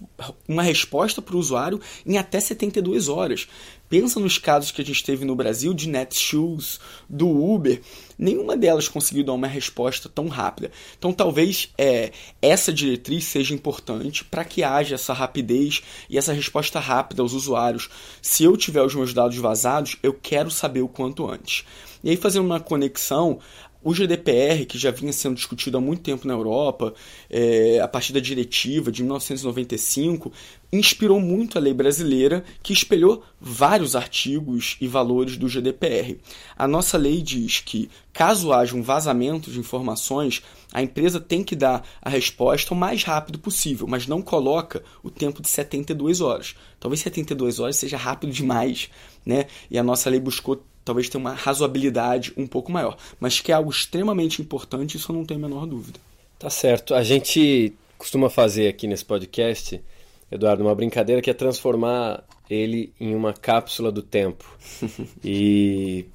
uma 0.46 0.62
resposta 0.62 1.22
para 1.22 1.34
o 1.34 1.40
usuário 1.40 1.80
em 2.06 2.18
até 2.18 2.42
72 2.42 3.08
horas? 3.08 3.48
Pensa 3.88 4.20
nos 4.20 4.38
casos 4.38 4.72
que 4.72 4.82
a 4.82 4.86
gente 4.86 5.02
teve 5.02 5.24
no 5.24 5.34
Brasil 5.34 5.74
de 5.74 5.88
Netshoes, 5.88 6.78
do 7.08 7.30
Uber, 7.30 7.80
nenhuma 8.18 8.58
delas 8.58 8.90
conseguiu 8.90 9.24
dar 9.24 9.32
uma 9.32 9.48
resposta 9.48 10.10
tão 10.10 10.28
rápida. 10.28 10.72
Então, 10.98 11.14
talvez 11.14 11.72
é, 11.78 12.12
essa 12.42 12.74
diretriz 12.74 13.24
seja 13.24 13.54
importante 13.54 14.26
para 14.26 14.44
que 14.44 14.62
haja 14.62 14.96
essa 14.96 15.14
rapidez 15.14 15.84
e 16.10 16.18
essa 16.18 16.34
resposta 16.34 16.82
rápida 16.82 17.22
aos 17.22 17.32
usuários. 17.32 17.90
Se 18.22 18.44
eu 18.44 18.58
tiver 18.58 18.82
os 18.82 18.96
meus 18.96 19.14
dados 19.14 19.38
vazados, 19.38 19.96
eu 20.04 20.14
quero 20.14 20.52
saber 20.52 20.82
o 20.82 20.90
quanto 20.90 21.30
antes. 21.30 21.64
E 22.04 22.10
aí, 22.10 22.18
fazendo 22.18 22.46
uma 22.46 22.60
conexão, 22.60 23.40
o 23.86 23.94
GDPR, 23.94 24.66
que 24.66 24.80
já 24.80 24.90
vinha 24.90 25.14
sendo 25.14 25.36
discutido 25.36 25.78
há 25.78 25.80
muito 25.80 26.02
tempo 26.02 26.28
na 26.28 26.34
Europa, 26.34 26.92
é, 27.30 27.80
a 27.80 27.88
partir 27.88 28.14
da 28.14 28.20
diretiva 28.20 28.92
de 28.92 29.04
1995, 29.04 30.34
inspirou 30.74 31.20
muito 31.20 31.56
a 31.56 31.62
lei 31.62 31.72
brasileira, 31.72 32.44
que 32.64 32.74
espelhou 32.74 33.24
vários 33.40 33.96
artigos 33.96 34.76
e 34.82 34.88
valores 34.88 35.38
do 35.38 35.48
GDPR. 35.48 36.18
A 36.58 36.68
nossa 36.68 36.98
lei 36.98 37.22
diz 37.22 37.60
que, 37.60 37.88
caso 38.12 38.52
haja 38.52 38.76
um 38.76 38.82
vazamento 38.82 39.52
de 39.52 39.60
informações, 39.60 40.42
a 40.74 40.82
empresa 40.82 41.20
tem 41.20 41.44
que 41.44 41.56
dar 41.56 41.88
a 42.02 42.10
resposta 42.10 42.74
o 42.74 42.78
mais 42.78 43.04
rápido 43.04 43.38
possível, 43.38 43.86
mas 43.88 44.08
não 44.08 44.20
coloca 44.20 44.84
o 45.04 45.12
tempo 45.12 45.44
de 45.44 45.48
72 45.48 46.22
horas. 46.22 46.56
Talvez 46.80 47.02
72 47.02 47.60
horas 47.60 47.76
seja 47.76 47.98
rápido 47.98 48.34
demais, 48.34 48.90
né? 49.24 49.46
E 49.70 49.78
a 49.78 49.84
nossa 49.84 50.10
lei 50.10 50.20
buscou 50.20 50.66
talvez 50.86 51.10
ter 51.10 51.18
uma 51.18 51.34
razoabilidade 51.34 52.32
um 52.38 52.46
pouco 52.46 52.72
maior. 52.72 52.96
Mas 53.20 53.42
que 53.42 53.52
é 53.52 53.56
algo 53.56 53.72
extremamente 53.72 54.42
importante, 54.42 54.96
isso 54.96 55.12
eu 55.12 55.16
não 55.16 55.26
tenho 55.26 55.44
a 55.44 55.50
menor 55.50 55.66
dúvida. 55.66 56.00
Tá 56.38 56.50
certo. 56.50 56.94
A 56.94 57.04
gente 57.04 57.74
costuma 57.98 58.30
fazer 58.30 58.68
aqui 58.68 58.88
nesse 58.88 59.04
podcast, 59.04 59.82
Eduardo, 60.32 60.64
uma 60.64 60.76
brincadeira 60.76 61.22
que 61.22 61.30
é 61.30 61.34
transformar 61.34 62.24
ele 62.48 62.94
em 63.00 63.16
uma 63.16 63.34
cápsula 63.34 63.92
do 63.92 64.04
tempo. 64.04 64.46
e 65.26 66.06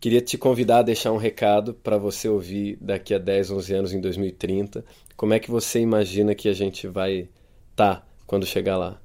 queria 0.00 0.22
te 0.22 0.38
convidar 0.38 0.78
a 0.78 0.82
deixar 0.82 1.12
um 1.12 1.18
recado 1.18 1.74
para 1.74 1.98
você 1.98 2.28
ouvir 2.28 2.78
daqui 2.80 3.12
a 3.12 3.18
10, 3.18 3.50
11 3.50 3.74
anos, 3.74 3.92
em 3.92 4.00
2030. 4.00 4.84
Como 5.16 5.34
é 5.34 5.38
que 5.38 5.50
você 5.50 5.80
imagina 5.80 6.34
que 6.34 6.48
a 6.48 6.54
gente 6.54 6.88
vai 6.88 7.28
estar 7.72 7.96
tá 7.96 8.06
quando 8.26 8.46
chegar 8.46 8.78
lá? 8.78 8.98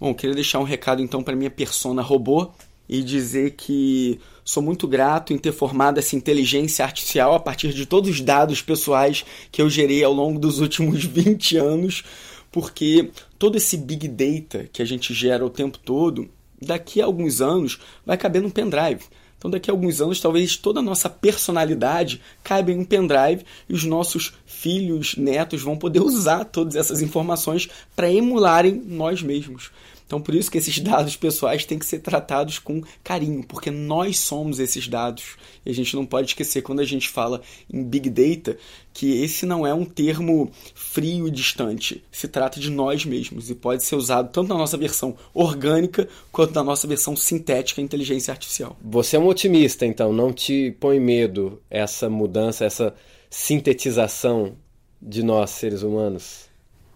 Bom, 0.00 0.12
queria 0.12 0.34
deixar 0.34 0.58
um 0.58 0.64
recado 0.64 1.00
então 1.00 1.22
para 1.22 1.36
minha 1.36 1.50
persona 1.50 2.02
robô 2.02 2.50
e 2.88 3.02
dizer 3.02 3.52
que 3.52 4.18
sou 4.44 4.62
muito 4.62 4.88
grato 4.88 5.32
em 5.32 5.38
ter 5.38 5.52
formado 5.52 5.98
essa 5.98 6.16
inteligência 6.16 6.84
artificial 6.84 7.34
a 7.34 7.40
partir 7.40 7.72
de 7.72 7.84
todos 7.84 8.10
os 8.10 8.20
dados 8.20 8.62
pessoais 8.62 9.24
que 9.52 9.60
eu 9.60 9.68
gerei 9.68 10.02
ao 10.02 10.12
longo 10.12 10.38
dos 10.38 10.58
últimos 10.60 11.04
20 11.04 11.56
anos, 11.58 12.04
porque 12.50 13.10
todo 13.38 13.56
esse 13.56 13.76
big 13.76 14.08
data 14.08 14.68
que 14.72 14.80
a 14.80 14.84
gente 14.84 15.12
gera 15.12 15.44
o 15.44 15.50
tempo 15.50 15.78
todo, 15.78 16.28
daqui 16.60 17.00
a 17.00 17.04
alguns 17.04 17.40
anos 17.40 17.78
vai 18.06 18.16
caber 18.16 18.40
num 18.40 18.50
pendrive. 18.50 19.02
Então, 19.38 19.50
daqui 19.50 19.70
a 19.70 19.72
alguns 19.72 20.00
anos, 20.00 20.20
talvez 20.20 20.56
toda 20.56 20.80
a 20.80 20.82
nossa 20.82 21.08
personalidade 21.08 22.20
caiba 22.42 22.72
em 22.72 22.78
um 22.80 22.84
pendrive 22.84 23.44
e 23.68 23.72
os 23.72 23.84
nossos 23.84 24.32
filhos, 24.44 25.14
netos 25.16 25.62
vão 25.62 25.76
poder 25.76 26.00
usar 26.02 26.44
todas 26.44 26.74
essas 26.74 27.00
informações 27.00 27.68
para 27.94 28.10
emularem 28.10 28.82
nós 28.84 29.22
mesmos. 29.22 29.70
Então, 30.08 30.22
por 30.22 30.34
isso 30.34 30.50
que 30.50 30.56
esses 30.56 30.78
dados 30.80 31.16
pessoais 31.16 31.66
têm 31.66 31.78
que 31.78 31.84
ser 31.84 31.98
tratados 31.98 32.58
com 32.58 32.82
carinho, 33.04 33.44
porque 33.46 33.70
nós 33.70 34.18
somos 34.18 34.58
esses 34.58 34.88
dados. 34.88 35.36
E 35.66 35.70
a 35.70 35.74
gente 35.74 35.94
não 35.94 36.06
pode 36.06 36.28
esquecer, 36.28 36.62
quando 36.62 36.80
a 36.80 36.84
gente 36.84 37.10
fala 37.10 37.42
em 37.70 37.84
Big 37.84 38.08
Data, 38.08 38.56
que 38.94 39.22
esse 39.22 39.44
não 39.44 39.66
é 39.66 39.74
um 39.74 39.84
termo 39.84 40.50
frio 40.74 41.28
e 41.28 41.30
distante. 41.30 42.02
Se 42.10 42.26
trata 42.26 42.58
de 42.58 42.70
nós 42.70 43.04
mesmos 43.04 43.50
e 43.50 43.54
pode 43.54 43.84
ser 43.84 43.96
usado 43.96 44.32
tanto 44.32 44.48
na 44.48 44.56
nossa 44.56 44.78
versão 44.78 45.14
orgânica 45.34 46.08
quanto 46.32 46.54
na 46.54 46.64
nossa 46.64 46.88
versão 46.88 47.14
sintética, 47.14 47.82
inteligência 47.82 48.32
artificial. 48.32 48.78
Você 48.82 49.16
é 49.16 49.20
um 49.20 49.28
otimista, 49.28 49.84
então, 49.84 50.10
não 50.10 50.32
te 50.32 50.74
põe 50.80 50.98
medo 50.98 51.60
essa 51.68 52.08
mudança, 52.08 52.64
essa 52.64 52.94
sintetização 53.28 54.56
de 55.02 55.22
nós, 55.22 55.50
seres 55.50 55.82
humanos? 55.82 56.48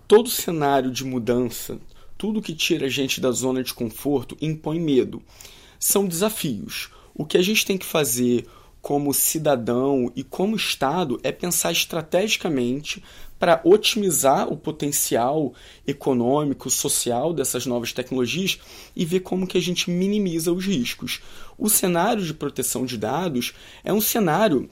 Todo 0.09 0.31
cenário 0.31 0.91
de 0.91 1.05
mudança, 1.05 1.79
tudo 2.23 2.41
que 2.41 2.55
tira 2.55 2.87
a 2.87 2.89
gente 2.89 3.21
da 3.21 3.33
zona 3.33 3.65
de 3.65 3.75
conforto 3.75 4.37
impõe 4.41 4.79
medo. 4.79 5.21
São 5.77 6.07
desafios. 6.07 6.89
O 7.13 7.27
que 7.27 7.37
a 7.37 7.43
gente 7.43 7.67
tem 7.67 7.77
que 7.77 7.85
fazer 7.85 8.47
como 8.81 9.13
cidadão 9.13 10.09
e 10.15 10.23
como 10.23 10.55
Estado 10.55 11.19
é 11.25 11.33
pensar 11.33 11.73
estrategicamente 11.73 13.03
para 13.41 13.61
otimizar 13.65 14.49
o 14.53 14.57
potencial 14.57 15.53
econômico, 15.85 16.71
social 16.71 17.35
dessas 17.35 17.67
novas 17.67 17.93
tecnologias 17.93 18.57
e 18.95 19.05
ver 19.05 19.19
como 19.19 19.45
que 19.45 19.59
a 19.59 19.61
gente 19.61 19.91
minimiza 19.91 20.53
os 20.53 20.65
riscos. 20.65 21.21
O 21.59 21.69
cenário 21.69 22.25
de 22.25 22.33
proteção 22.33 22.87
de 22.87 22.97
dados 22.97 23.53
é 23.83 23.93
um 23.93 24.01
cenário 24.01 24.71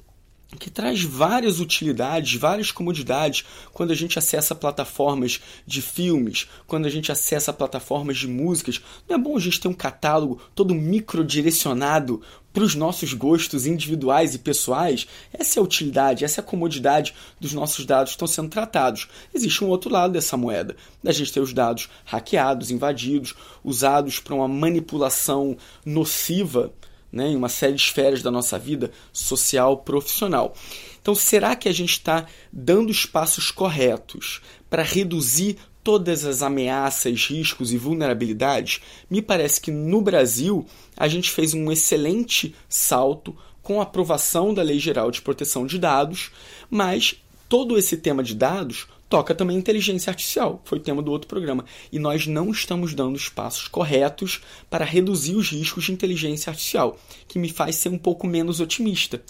que 0.58 0.70
traz 0.70 1.02
várias 1.02 1.60
utilidades, 1.60 2.38
várias 2.38 2.72
comodidades 2.72 3.44
quando 3.72 3.92
a 3.92 3.94
gente 3.94 4.18
acessa 4.18 4.54
plataformas 4.54 5.40
de 5.66 5.80
filmes, 5.80 6.48
quando 6.66 6.86
a 6.86 6.90
gente 6.90 7.12
acessa 7.12 7.52
plataformas 7.52 8.18
de 8.18 8.26
músicas. 8.26 8.80
Não 9.08 9.16
é 9.16 9.18
bom 9.18 9.36
a 9.36 9.40
gente 9.40 9.60
ter 9.60 9.68
um 9.68 9.74
catálogo 9.74 10.40
todo 10.54 10.74
microdirecionado 10.74 12.20
para 12.52 12.64
os 12.64 12.74
nossos 12.74 13.12
gostos 13.12 13.64
individuais 13.64 14.34
e 14.34 14.38
pessoais? 14.38 15.06
Essa 15.32 15.58
é 15.58 15.60
a 15.60 15.64
utilidade, 15.64 16.24
essa 16.24 16.40
é 16.40 16.42
a 16.42 16.46
comodidade 16.46 17.14
dos 17.38 17.52
nossos 17.52 17.86
dados 17.86 18.10
que 18.10 18.16
estão 18.16 18.26
sendo 18.26 18.48
tratados. 18.48 19.08
Existe 19.32 19.62
um 19.62 19.68
outro 19.68 19.90
lado 19.90 20.12
dessa 20.12 20.36
moeda, 20.36 20.74
da 21.02 21.12
gente 21.12 21.32
ter 21.32 21.40
os 21.40 21.52
dados 21.52 21.88
hackeados, 22.04 22.72
invadidos, 22.72 23.34
usados 23.62 24.18
para 24.18 24.34
uma 24.34 24.48
manipulação 24.48 25.56
nociva 25.84 26.72
né, 27.12 27.29
em 27.29 27.37
uma 27.37 27.49
série 27.49 27.75
de 27.75 27.83
esferas 27.83 28.23
da 28.23 28.31
nossa 28.31 28.59
vida 28.59 28.90
social, 29.12 29.79
profissional. 29.79 30.55
Então, 31.01 31.14
será 31.14 31.57
que 31.57 31.68
a 31.68 31.73
gente 31.73 31.92
está 31.92 32.27
dando 32.53 32.90
os 32.90 33.07
passos 33.07 33.51
corretos 33.51 34.40
para 34.68 34.83
reduzir 34.83 35.57
todas 35.83 36.25
as 36.25 36.42
ameaças, 36.42 37.27
riscos 37.27 37.73
e 37.73 37.79
vulnerabilidades? 37.79 38.81
Me 39.11 39.23
parece 39.23 39.61
que 39.61 39.70
no 39.70 40.01
Brasil 40.03 40.66
a 40.96 41.09
gente 41.09 41.31
fez 41.31 41.55
um 41.55 41.73
excelente 41.73 42.55
salto 42.68 43.37
com 43.62 43.81
a 43.81 43.85
aprovação 43.85 44.53
da 44.53 44.62
Lei 44.62 44.79
Geral 44.79 45.11
de 45.11 45.23
Proteção 45.23 45.66
de 45.66 45.79
Dados, 45.79 46.31
mas 46.68 47.16
todo 47.49 47.79
esse 47.79 47.96
tema 47.96 48.23
de 48.23 48.35
dados 48.35 48.87
toca 49.11 49.35
também 49.35 49.59
inteligência 49.59 50.09
artificial, 50.09 50.62
foi 50.64 50.79
tema 50.79 51.03
do 51.03 51.11
outro 51.11 51.27
programa. 51.27 51.64
E 51.90 51.99
nós 51.99 52.29
não 52.29 52.51
estamos 52.51 52.94
dando 52.94 53.16
os 53.16 53.29
passos 53.29 53.66
corretos 53.66 54.40
para 54.70 54.85
reduzir 54.85 55.35
os 55.35 55.51
riscos 55.51 55.85
de 55.85 55.92
inteligência 55.92 56.49
artificial, 56.49 56.96
que 57.27 57.38
me 57.38 57.51
faz 57.51 57.75
ser 57.75 57.88
um 57.88 57.99
pouco 57.99 58.27
menos 58.27 58.61
otimista. 58.61 59.20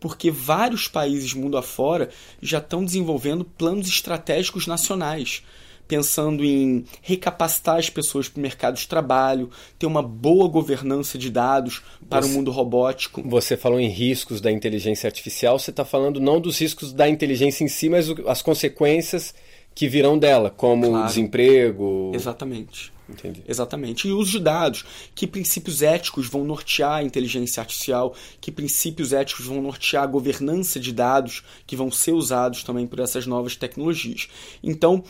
Porque 0.00 0.28
vários 0.28 0.88
países 0.88 1.32
mundo 1.34 1.56
afora 1.56 2.10
já 2.42 2.58
estão 2.58 2.84
desenvolvendo 2.84 3.44
planos 3.44 3.86
estratégicos 3.88 4.66
nacionais 4.66 5.44
pensando 5.88 6.44
em 6.44 6.84
recapacitar 7.00 7.78
as 7.78 7.88
pessoas 7.88 8.28
para 8.28 8.38
o 8.38 8.42
mercado 8.42 8.76
de 8.76 8.86
trabalho, 8.86 9.50
ter 9.78 9.86
uma 9.86 10.02
boa 10.02 10.46
governança 10.46 11.18
de 11.18 11.30
dados 11.30 11.82
para 12.08 12.20
você, 12.22 12.30
o 12.30 12.34
mundo 12.34 12.50
robótico. 12.50 13.22
Você 13.26 13.56
falou 13.56 13.80
em 13.80 13.88
riscos 13.88 14.40
da 14.40 14.52
inteligência 14.52 15.08
artificial, 15.08 15.58
você 15.58 15.70
está 15.70 15.84
falando 15.84 16.20
não 16.20 16.40
dos 16.40 16.58
riscos 16.58 16.92
da 16.92 17.08
inteligência 17.08 17.64
em 17.64 17.68
si, 17.68 17.88
mas 17.88 18.06
as 18.26 18.42
consequências 18.42 19.34
que 19.74 19.88
virão 19.88 20.18
dela, 20.18 20.50
como 20.50 20.88
Claro. 20.88 21.06
desemprego. 21.06 22.12
Exatamente. 22.14 22.92
Entendi. 23.08 23.42
Exatamente. 23.48 24.06
E 24.06 24.12
uso 24.12 24.32
de 24.32 24.40
dados. 24.40 24.84
Que 25.14 25.26
princípios 25.26 25.80
éticos 25.82 26.28
vão 26.28 26.44
nortear 26.44 26.96
a 26.96 27.02
inteligência 27.02 27.60
artificial? 27.60 28.14
Que 28.40 28.52
princípios 28.52 29.12
éticos 29.12 29.46
vão 29.46 29.62
nortear 29.62 30.02
a 30.02 30.06
governança 30.06 30.78
de 30.78 30.92
dados 30.92 31.42
que 31.66 31.74
vão 31.74 31.90
ser 31.90 32.12
usados 32.12 32.62
também 32.62 32.86
por 32.86 33.00
essas 33.00 33.26
novas 33.26 33.56
tecnologias? 33.56 34.28
Então, 34.62 35.02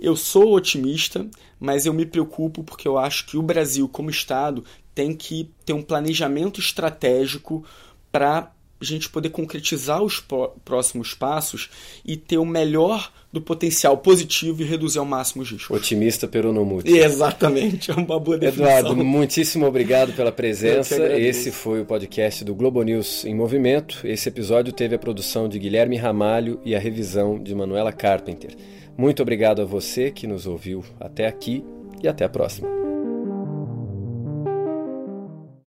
eu 0.00 0.16
sou 0.16 0.54
otimista, 0.54 1.26
mas 1.58 1.86
eu 1.86 1.92
me 1.92 2.06
preocupo 2.06 2.62
porque 2.64 2.88
eu 2.88 2.96
acho 2.98 3.26
que 3.26 3.36
o 3.36 3.42
Brasil, 3.42 3.88
como 3.88 4.10
Estado, 4.10 4.64
tem 4.94 5.14
que 5.14 5.50
ter 5.64 5.72
um 5.72 5.82
planejamento 5.82 6.60
estratégico 6.60 7.64
para 8.10 8.50
a 8.80 8.84
gente 8.84 9.10
poder 9.10 9.28
concretizar 9.28 10.02
os 10.02 10.20
pró- 10.20 10.54
próximos 10.64 11.12
passos 11.12 11.68
e 12.04 12.16
ter 12.16 12.38
o 12.38 12.46
melhor 12.46 13.12
do 13.30 13.40
potencial 13.40 13.98
positivo 13.98 14.62
e 14.62 14.64
reduzir 14.64 14.98
ao 14.98 15.04
máximo 15.04 15.42
os 15.42 15.50
riscos. 15.50 15.76
Otimista 15.76 16.26
pero 16.26 16.50
no 16.52 16.64
mútil. 16.64 16.96
Exatamente, 16.96 17.90
é 17.90 17.94
uma 17.94 18.18
boa 18.18 18.38
definição. 18.38 18.78
Eduardo, 18.78 19.04
muitíssimo 19.04 19.66
obrigado 19.66 20.14
pela 20.14 20.32
presença. 20.32 20.96
Esse 21.14 21.52
foi 21.52 21.82
o 21.82 21.84
podcast 21.84 22.42
do 22.42 22.54
Globo 22.54 22.82
News 22.82 23.24
em 23.26 23.34
Movimento. 23.34 24.00
Esse 24.02 24.30
episódio 24.30 24.72
teve 24.72 24.94
a 24.94 24.98
produção 24.98 25.46
de 25.46 25.58
Guilherme 25.58 25.96
Ramalho 25.96 26.58
e 26.64 26.74
a 26.74 26.78
revisão 26.78 27.40
de 27.40 27.54
Manuela 27.54 27.92
Carpenter. 27.92 28.56
Muito 29.00 29.22
obrigado 29.22 29.62
a 29.62 29.64
você 29.64 30.10
que 30.10 30.26
nos 30.26 30.46
ouviu 30.46 30.84
até 31.00 31.26
aqui 31.26 31.64
e 32.02 32.06
até 32.06 32.22
a 32.22 32.28
próxima. 32.28 32.79